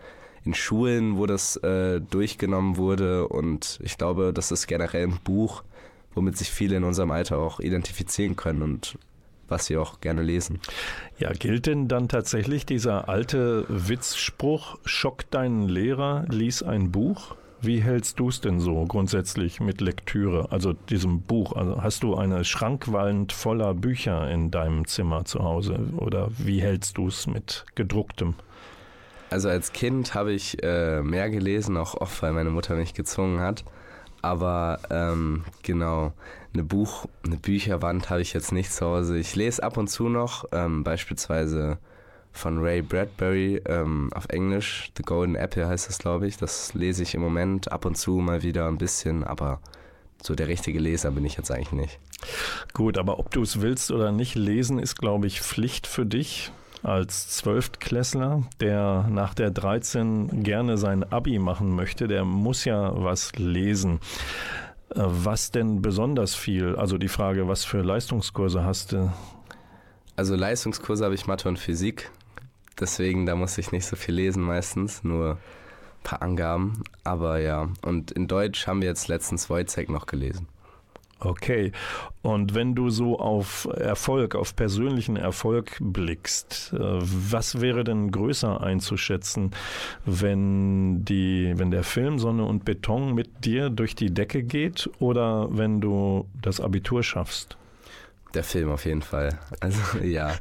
[0.47, 3.29] in Schulen, wo das äh, durchgenommen wurde.
[3.29, 5.65] Und ich glaube, das ist generell ein Buch,
[6.15, 8.99] womit sich viele in unserem Alter auch identifizieren können und
[9.49, 10.61] was sie auch gerne lesen.
[11.19, 17.37] Ja, gilt denn dann tatsächlich dieser alte Witzspruch, schock deinen Lehrer, lies ein Buch?
[17.61, 21.53] Wie hältst du es denn so grundsätzlich mit Lektüre, also diesem Buch?
[21.53, 26.99] Also hast du eine Schrankwand voller Bücher in deinem Zimmer zu Hause oder wie hältst
[26.99, 28.35] du es mit gedrucktem?
[29.31, 33.41] Also als Kind habe ich äh, mehr gelesen, auch oft, weil meine Mutter mich gezwungen
[33.41, 33.65] hat.
[34.23, 36.13] Aber ähm, genau,
[36.53, 39.19] eine Buch, eine Bücherwand habe ich jetzt nicht zu Hause.
[39.19, 41.79] Ich lese ab und zu noch, ähm, beispielsweise
[42.33, 44.91] von Ray Bradbury ähm, auf Englisch.
[44.97, 46.37] The Golden Apple heißt das, glaube ich.
[46.37, 49.61] Das lese ich im Moment ab und zu mal wieder ein bisschen, aber
[50.23, 51.99] so der richtige Leser bin ich jetzt eigentlich nicht.
[52.75, 56.53] Gut, aber ob du es willst oder nicht, lesen ist, glaube ich, Pflicht für dich
[56.83, 63.33] als Zwölftklässler, der nach der 13 gerne sein Abi machen möchte, der muss ja was
[63.37, 64.01] lesen.
[64.91, 66.77] Äh, was denn besonders viel?
[66.77, 69.13] Also die Frage, was für Leistungskurse hast du?
[70.17, 72.11] Also Leistungskurse habe ich Mathe und Physik.
[72.79, 76.83] Deswegen, da muss ich nicht so viel lesen meistens, nur ein paar Angaben.
[77.05, 80.47] Aber ja, und in Deutsch haben wir jetzt letztens Wojciech noch gelesen.
[81.19, 81.73] Okay.
[82.23, 88.61] Und wenn du so auf Erfolg, auf persönlichen Erfolg blickst, äh, was wäre denn größer
[88.61, 89.53] einzuschätzen,
[90.05, 95.49] wenn die, wenn der Film Sonne und Beton mit dir durch die Decke geht oder
[95.51, 97.57] wenn du das Abitur schaffst?
[98.35, 99.39] Der Film auf jeden Fall.
[99.61, 100.35] Also ja.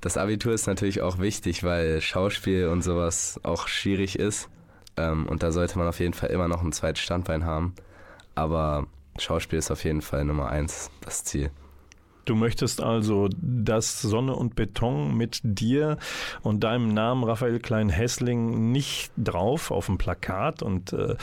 [0.00, 4.48] Das Abitur ist natürlich auch wichtig, weil Schauspiel und sowas auch schwierig ist.
[4.96, 7.74] Ähm, und da sollte man auf jeden Fall immer noch ein zweites Standbein haben.
[8.34, 8.86] Aber
[9.18, 11.50] Schauspiel ist auf jeden Fall Nummer eins, das Ziel.
[12.24, 15.98] Du möchtest also, dass Sonne und Beton mit dir
[16.42, 21.16] und deinem Namen Raphael Klein-Hessling nicht drauf auf dem Plakat und äh,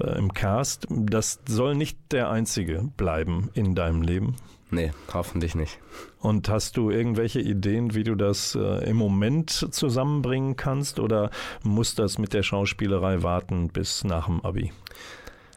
[0.00, 4.36] äh, im Cast, das soll nicht der einzige bleiben in deinem Leben?
[4.70, 5.78] Nee, hoffentlich nicht.
[6.18, 11.30] Und hast du irgendwelche Ideen, wie du das äh, im Moment zusammenbringen kannst oder
[11.62, 14.72] muss das mit der Schauspielerei warten bis nach dem Abi?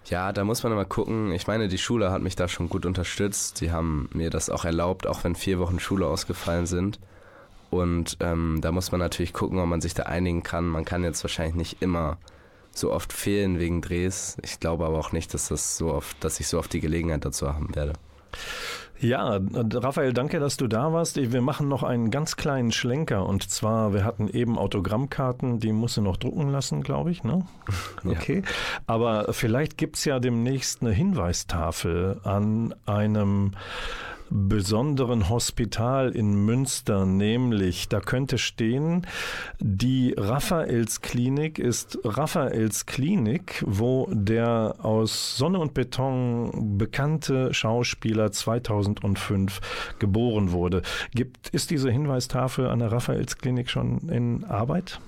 [0.06, 1.32] Ja, da muss man mal gucken.
[1.32, 3.62] Ich meine, die Schule hat mich da schon gut unterstützt.
[3.62, 7.00] Die haben mir das auch erlaubt, auch wenn vier Wochen Schule ausgefallen sind.
[7.70, 10.68] Und ähm, da muss man natürlich gucken, ob man sich da einigen kann.
[10.68, 12.18] Man kann jetzt wahrscheinlich nicht immer
[12.74, 14.38] so oft fehlen wegen Drehs.
[14.44, 17.24] Ich glaube aber auch nicht, dass das so oft, dass ich so oft die Gelegenheit
[17.24, 17.94] dazu haben werde.
[19.02, 21.18] Ja, Raphael, danke, dass du da warst.
[21.18, 25.98] Wir machen noch einen ganz kleinen Schlenker und zwar, wir hatten eben Autogrammkarten, die musst
[25.98, 27.46] du noch drucken lassen, glaube ich, ne?
[28.06, 28.44] Okay.
[28.46, 28.52] Ja.
[28.88, 33.54] Aber vielleicht gibt es ja demnächst eine Hinweistafel an einem
[34.32, 39.06] besonderen Hospital in Münster, nämlich da könnte stehen,
[39.60, 49.60] die Raphaels Klinik ist Raphaels Klinik, wo der aus Sonne und Beton bekannte Schauspieler 2005
[50.00, 50.82] geboren wurde.
[51.14, 55.00] Gibt, ist diese Hinweistafel an der Raphaels Klinik schon in Arbeit?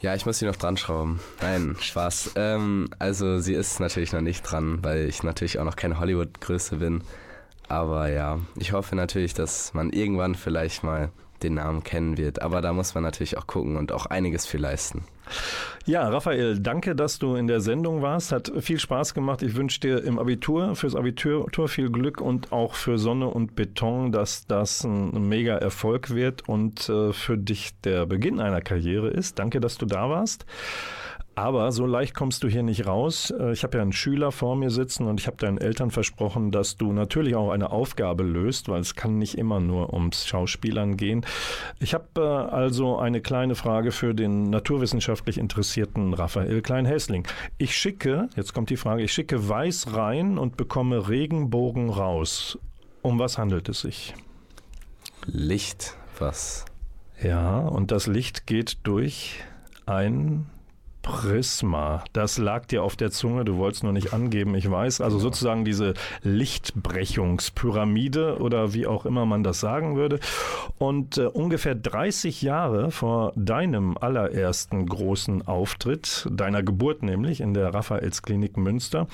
[0.00, 1.18] Ja, ich muss sie noch dran schrauben.
[1.40, 2.32] Nein, Spaß.
[2.36, 6.76] Ähm, also sie ist natürlich noch nicht dran, weil ich natürlich auch noch keine Hollywood-Größe
[6.76, 7.02] bin.
[7.68, 11.10] Aber ja, ich hoffe natürlich, dass man irgendwann vielleicht mal
[11.42, 12.42] den Namen kennen wird.
[12.42, 15.04] Aber da muss man natürlich auch gucken und auch einiges für leisten.
[15.86, 18.32] Ja, Raphael, danke, dass du in der Sendung warst.
[18.32, 19.42] Hat viel Spaß gemacht.
[19.42, 24.12] Ich wünsche dir im Abitur, fürs Abitur viel Glück und auch für Sonne und Beton,
[24.12, 29.38] dass das ein mega Erfolg wird und äh, für dich der Beginn einer Karriere ist.
[29.38, 30.46] Danke, dass du da warst.
[31.36, 33.32] Aber so leicht kommst du hier nicht raus.
[33.38, 36.52] Äh, ich habe ja einen Schüler vor mir sitzen und ich habe deinen Eltern versprochen,
[36.52, 40.96] dass du natürlich auch eine Aufgabe löst, weil es kann nicht immer nur ums Schauspielern
[40.96, 41.26] gehen.
[41.80, 47.26] Ich habe äh, also eine kleine Frage für den naturwissenschaftlich interessierten Raphael Klein-Hässling.
[47.58, 52.58] Ich schicke, jetzt kommt die Frage, ich schicke Weiß rein und bekomme Regenbogen raus.
[53.02, 54.14] Um was handelt es sich?
[55.26, 56.64] Licht, was?
[57.22, 59.42] Ja, und das Licht geht durch
[59.86, 60.46] ein
[61.04, 62.02] Prisma.
[62.14, 65.02] Das lag dir auf der Zunge, du wolltest nur nicht angeben, ich weiß.
[65.02, 65.92] Also sozusagen diese
[66.22, 70.18] Lichtbrechungspyramide oder wie auch immer man das sagen würde.
[70.78, 77.74] Und äh, ungefähr 30 Jahre vor deinem allerersten großen Auftritt, deiner Geburt nämlich in der
[77.74, 79.06] Raphaelsklinik Münster,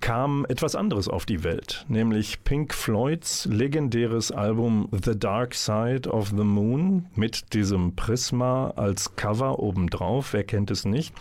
[0.00, 6.30] kam etwas anderes auf die Welt, nämlich Pink Floyds legendäres Album The Dark Side of
[6.30, 10.32] the Moon mit diesem Prisma als Cover obendrauf.
[10.32, 10.95] Wer kennt es nicht?
[10.96, 11.14] Nicht.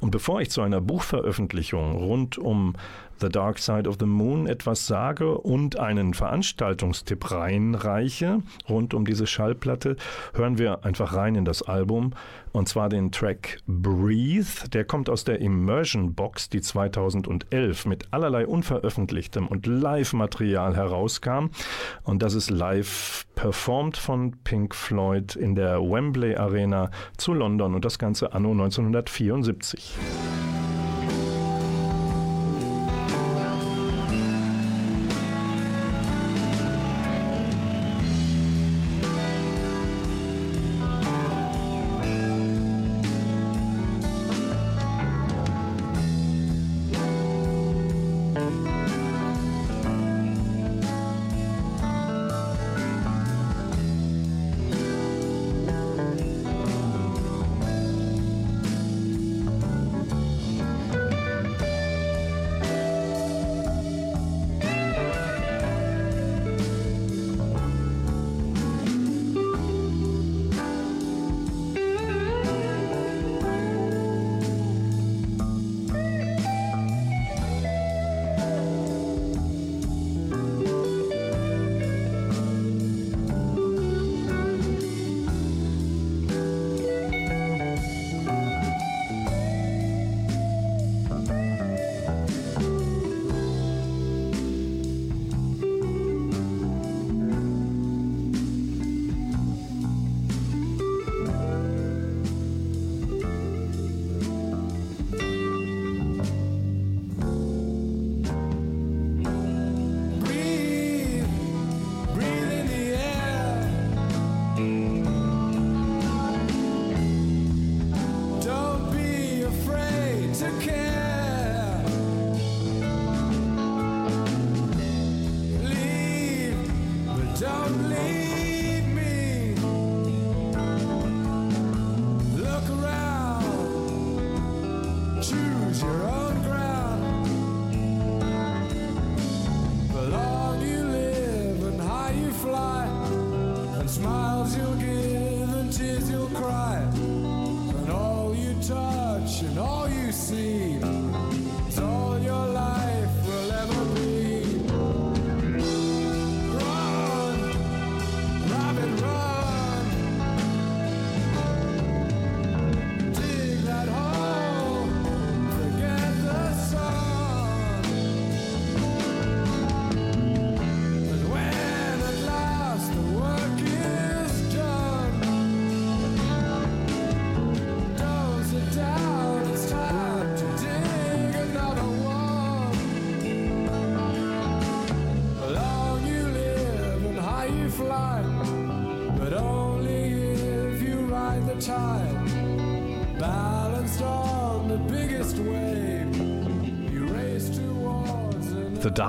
[0.00, 2.74] Und bevor ich zu einer Buchveröffentlichung rund um
[3.20, 9.26] The Dark Side of the Moon etwas sage und einen Veranstaltungstipp reinreiche rund um diese
[9.26, 9.96] Schallplatte,
[10.34, 12.12] hören wir einfach rein in das Album
[12.52, 14.68] und zwar den Track Breathe.
[14.72, 21.50] Der kommt aus der Immersion Box, die 2011 mit allerlei unveröffentlichtem und Live-Material herauskam
[22.04, 27.84] und das ist live performt von Pink Floyd in der Wembley Arena zu London und
[27.84, 30.39] das Ganze anno 1974.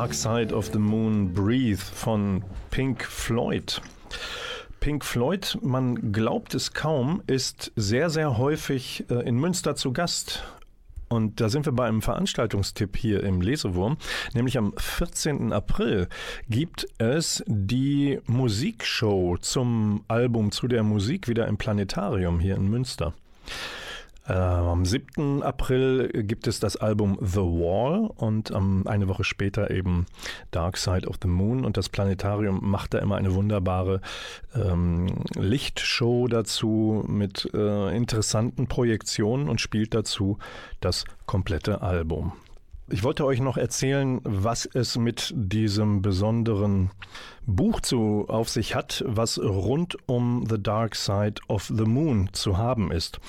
[0.02, 3.80] Dark Side of the Moon Breathe von Pink Floyd.
[4.80, 10.44] Pink Floyd, man glaubt es kaum, ist sehr, sehr häufig äh, in Münster zu Gast.
[11.08, 13.98] Und da sind wir bei einem Veranstaltungstipp hier im Lesewurm.
[14.34, 15.54] Nämlich am 14.
[15.54, 16.08] April
[16.50, 23.14] gibt es die Musikshow zum Album zu der Musik wieder im Planetarium hier in Münster.
[24.28, 25.42] Äh, am 7.
[25.42, 30.06] April gibt es das Album The Wall und ähm, eine Woche später eben
[30.52, 31.66] Dark Side of the Moon.
[31.66, 34.02] Und das Planetarium macht da immer eine wunderbare
[34.56, 40.38] ähm, Lichtshow dazu mit äh, interessanten Projektionen und spielt dazu
[40.82, 42.34] das komplette Album.
[42.90, 46.92] Ich wollte euch noch erzählen, was es mit diesem besonderen
[47.46, 52.58] Buch zu, auf sich hat, was rund um The Dark Side of the Moon zu
[52.58, 53.20] haben ist.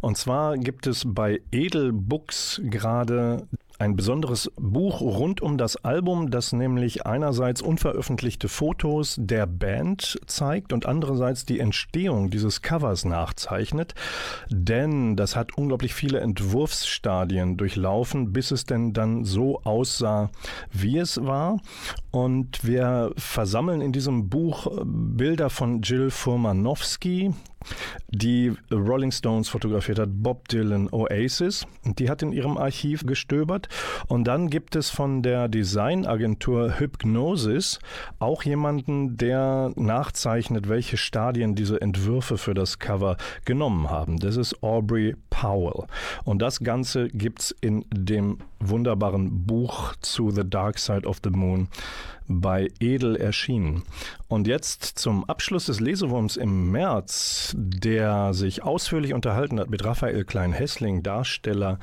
[0.00, 3.48] Und zwar gibt es bei Edel Books gerade
[3.78, 10.72] ein besonderes Buch rund um das Album, das nämlich einerseits unveröffentlichte Fotos der Band zeigt
[10.72, 13.94] und andererseits die Entstehung dieses Covers nachzeichnet.
[14.50, 20.30] Denn das hat unglaublich viele Entwurfsstadien durchlaufen, bis es denn dann so aussah,
[20.70, 21.60] wie es war.
[22.10, 27.32] Und wir versammeln in diesem Buch Bilder von Jill Furmanowski,
[28.08, 31.66] die Rolling Stones fotografiert hat, Bob Dylan, Oasis.
[31.84, 33.68] Die hat in ihrem Archiv gestöbert.
[34.08, 37.78] Und dann gibt es von der Designagentur Hypnosis
[38.18, 44.18] auch jemanden, der nachzeichnet, welche Stadien diese Entwürfe für das Cover genommen haben.
[44.18, 45.86] Das ist Aubrey Powell.
[46.24, 48.38] Und das Ganze gibt es in dem
[48.68, 51.68] wunderbaren Buch zu The Dark Side of the Moon
[52.28, 53.82] bei Edel erschienen.
[54.28, 60.24] Und jetzt zum Abschluss des Lesewurms im März, der sich ausführlich unterhalten hat mit Raphael
[60.24, 61.78] Klein-Hessling, Darsteller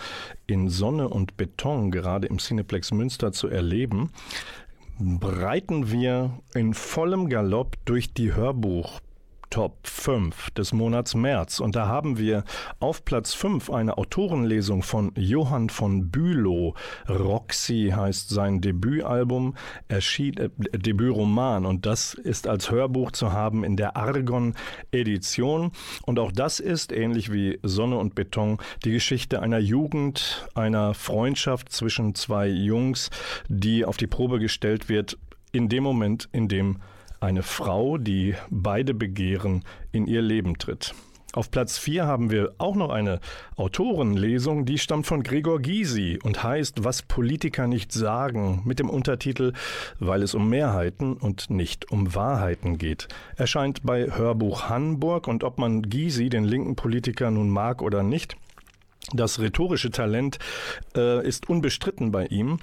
[0.48, 4.12] in Sonne und Beton, gerade im Cineplex Münster zu erleben,
[5.00, 9.00] breiten wir in vollem Galopp durch die Hörbuch
[9.50, 11.60] Top 5 des Monats März.
[11.60, 12.44] Und da haben wir
[12.80, 16.76] auf Platz 5 eine Autorenlesung von Johann von Bülow.
[17.08, 19.56] Roxy heißt sein Debütalbum,
[19.88, 21.66] erschien, äh, Debütroman.
[21.66, 25.72] Und das ist als Hörbuch zu haben in der Argon-Edition.
[26.06, 31.72] Und auch das ist, ähnlich wie Sonne und Beton, die Geschichte einer Jugend, einer Freundschaft
[31.72, 33.10] zwischen zwei Jungs,
[33.48, 35.18] die auf die Probe gestellt wird
[35.52, 36.78] in dem Moment, in dem
[37.20, 40.94] eine Frau, die beide begehren, in ihr Leben tritt.
[41.34, 43.20] Auf Platz 4 haben wir auch noch eine
[43.56, 49.54] Autorenlesung, die stammt von Gregor Gysi und heißt Was Politiker nicht sagen, mit dem Untertitel
[50.00, 53.10] Weil es um Mehrheiten und nicht um Wahrheiten geht.
[53.36, 58.36] Erscheint bei Hörbuch Hamburg und ob man Gysi, den linken Politiker, nun mag oder nicht,
[59.14, 60.40] das rhetorische Talent
[60.96, 62.60] äh, ist unbestritten bei ihm.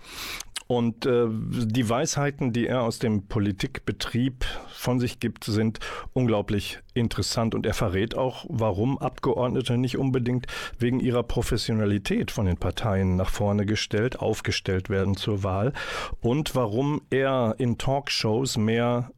[0.66, 5.78] Und äh, die Weisheiten, die er aus dem Politikbetrieb von sich gibt, sind
[6.12, 7.54] unglaublich interessant.
[7.54, 10.46] Und er verrät auch, warum Abgeordnete nicht unbedingt
[10.78, 15.72] wegen ihrer Professionalität von den Parteien nach vorne gestellt, aufgestellt werden zur Wahl.
[16.20, 19.10] Und warum er in Talkshows mehr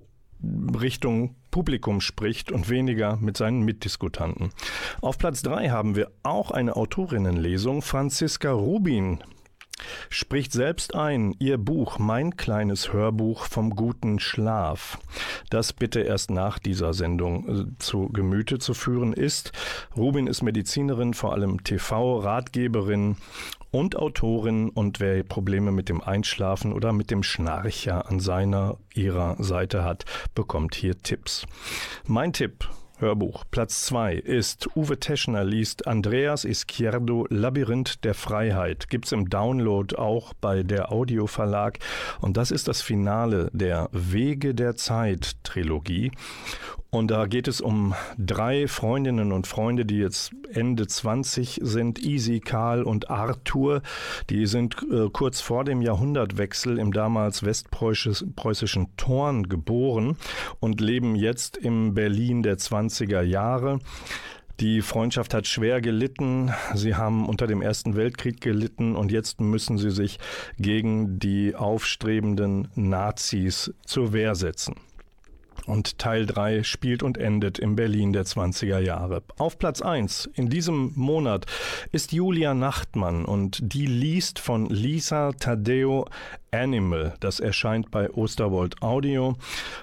[0.43, 4.51] Richtung Publikum spricht und weniger mit seinen Mitdiskutanten.
[5.01, 7.83] Auf Platz 3 haben wir auch eine Autorinnenlesung.
[7.83, 9.19] Franziska Rubin
[10.11, 14.99] spricht selbst ein, ihr Buch Mein kleines Hörbuch vom guten Schlaf,
[15.51, 19.53] das bitte erst nach dieser Sendung äh, zu Gemüte zu führen ist.
[19.97, 23.17] Rubin ist Medizinerin, vor allem TV-Ratgeberin
[23.71, 29.37] und Autorin und wer Probleme mit dem Einschlafen oder mit dem Schnarcher an seiner ihrer
[29.43, 30.05] Seite hat,
[30.35, 31.47] bekommt hier Tipps.
[32.07, 32.69] Mein Tipp
[33.01, 33.45] Hörbuch.
[33.51, 38.89] Platz 2 ist Uwe Teschner liest Andreas Izquierdo Labyrinth der Freiheit.
[38.89, 41.79] Gibt's im Download auch bei der Audio Verlag.
[42.21, 46.11] Und das ist das Finale der Wege der Zeit Trilogie.
[46.91, 52.03] Und da geht es um drei Freundinnen und Freunde, die jetzt Ende 20 sind.
[52.03, 53.83] Easy, Karl und Arthur.
[54.31, 60.17] Die sind äh, kurz vor dem Jahrhundertwechsel im damals westpreußischen Thorn geboren
[60.61, 63.81] und leben jetzt im Berlin der 20er Jahre.
[64.59, 66.53] Die Freundschaft hat schwer gelitten.
[66.75, 70.19] Sie haben unter dem Ersten Weltkrieg gelitten und jetzt müssen sie sich
[70.59, 74.75] gegen die aufstrebenden Nazis zur Wehr setzen.
[75.69, 79.23] Und Teil 3 spielt und endet im Berlin der 20er Jahre.
[79.37, 81.45] Auf Platz 1 in diesem Monat
[81.93, 86.07] ist Julia Nachtmann und die liest von Lisa Tadeo
[86.53, 87.15] Animal.
[87.21, 89.37] Das erscheint bei Osterwold Audio.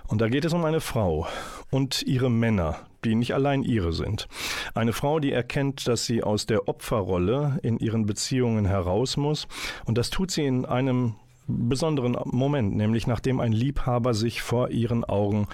[0.08, 1.28] Und da geht es um eine Frau
[1.70, 4.28] und ihre Männer, die nicht allein ihre sind.
[4.74, 9.48] Eine Frau, die erkennt, dass sie aus der Opferrolle in ihren Beziehungen heraus muss.
[9.86, 11.14] Und das tut sie in einem
[11.48, 15.48] besonderen Moment, nämlich nachdem ein Liebhaber sich vor ihren Augen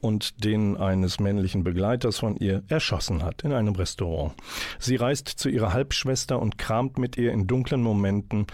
[0.00, 4.34] und den eines männlichen Begleiters von ihr erschossen hat in einem Restaurant.
[4.78, 8.46] Sie reist zu ihrer Halbschwester und kramt mit ihr in dunklen Momenten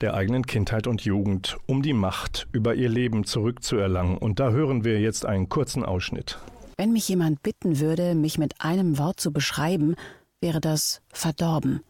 [0.00, 4.18] der eigenen Kindheit und Jugend, um die Macht über ihr Leben zurückzuerlangen.
[4.18, 6.38] Und da hören wir jetzt einen kurzen Ausschnitt.
[6.76, 9.94] Wenn mich jemand bitten würde, mich mit einem Wort zu beschreiben,
[10.40, 11.82] wäre das verdorben.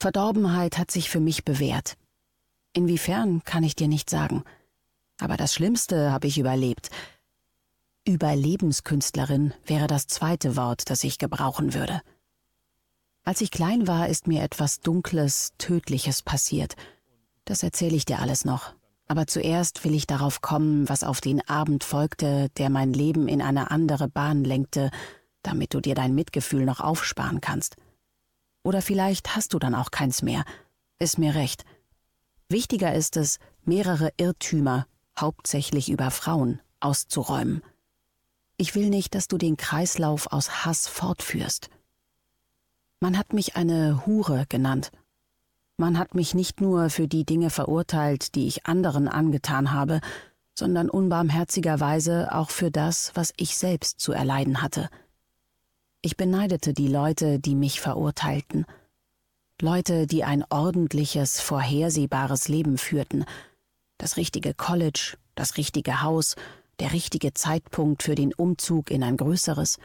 [0.00, 1.96] Verdorbenheit hat sich für mich bewährt.
[2.76, 4.44] Inwiefern kann ich dir nicht sagen.
[5.18, 6.90] Aber das Schlimmste habe ich überlebt.
[8.06, 12.02] Überlebenskünstlerin wäre das zweite Wort, das ich gebrauchen würde.
[13.24, 16.74] Als ich klein war, ist mir etwas Dunkles, Tödliches passiert.
[17.46, 18.74] Das erzähle ich dir alles noch.
[19.08, 23.40] Aber zuerst will ich darauf kommen, was auf den Abend folgte, der mein Leben in
[23.40, 24.90] eine andere Bahn lenkte,
[25.42, 27.76] damit du dir dein Mitgefühl noch aufsparen kannst.
[28.62, 30.44] Oder vielleicht hast du dann auch keins mehr.
[30.98, 31.64] Ist mir recht.
[32.48, 34.86] Wichtiger ist es, mehrere Irrtümer,
[35.18, 37.62] hauptsächlich über Frauen, auszuräumen.
[38.56, 41.70] Ich will nicht, dass du den Kreislauf aus Hass fortführst.
[43.00, 44.92] Man hat mich eine Hure genannt.
[45.76, 50.00] Man hat mich nicht nur für die Dinge verurteilt, die ich anderen angetan habe,
[50.54, 54.88] sondern unbarmherzigerweise auch für das, was ich selbst zu erleiden hatte.
[56.00, 58.64] Ich beneidete die Leute, die mich verurteilten,
[59.62, 63.24] Leute, die ein ordentliches, vorhersehbares Leben führten,
[63.96, 66.36] das richtige College, das richtige Haus,
[66.78, 69.78] der richtige Zeitpunkt für den Umzug in ein größeres,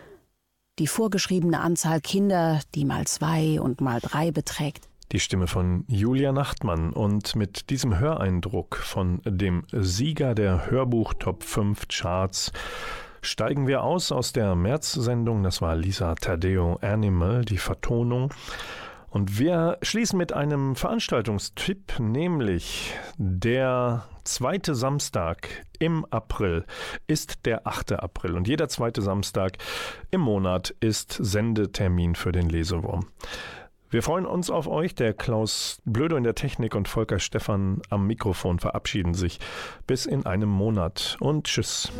[0.78, 4.90] die vorgeschriebene Anzahl Kinder, die mal zwei und mal drei beträgt.
[5.14, 11.44] Die Stimme von Julia Nachtmann und mit diesem Höreindruck von dem Sieger der Hörbuch Top
[11.44, 12.52] 5 Charts
[13.22, 15.44] steigen wir aus aus der März-Sendung.
[15.44, 18.34] Das war Lisa Tadeo Animal, die Vertonung.
[19.12, 25.50] Und wir schließen mit einem Veranstaltungstipp, nämlich der zweite Samstag
[25.80, 26.66] im April
[27.08, 27.94] ist der 8.
[28.00, 29.58] April und jeder zweite Samstag
[30.12, 33.06] im Monat ist Sendetermin für den Lesewurm.
[33.90, 34.96] Wir freuen uns auf euch.
[34.96, 39.40] Der Klaus Blödo in der Technik und Volker Stephan am Mikrofon verabschieden sich
[39.86, 41.92] bis in einem Monat und tschüss.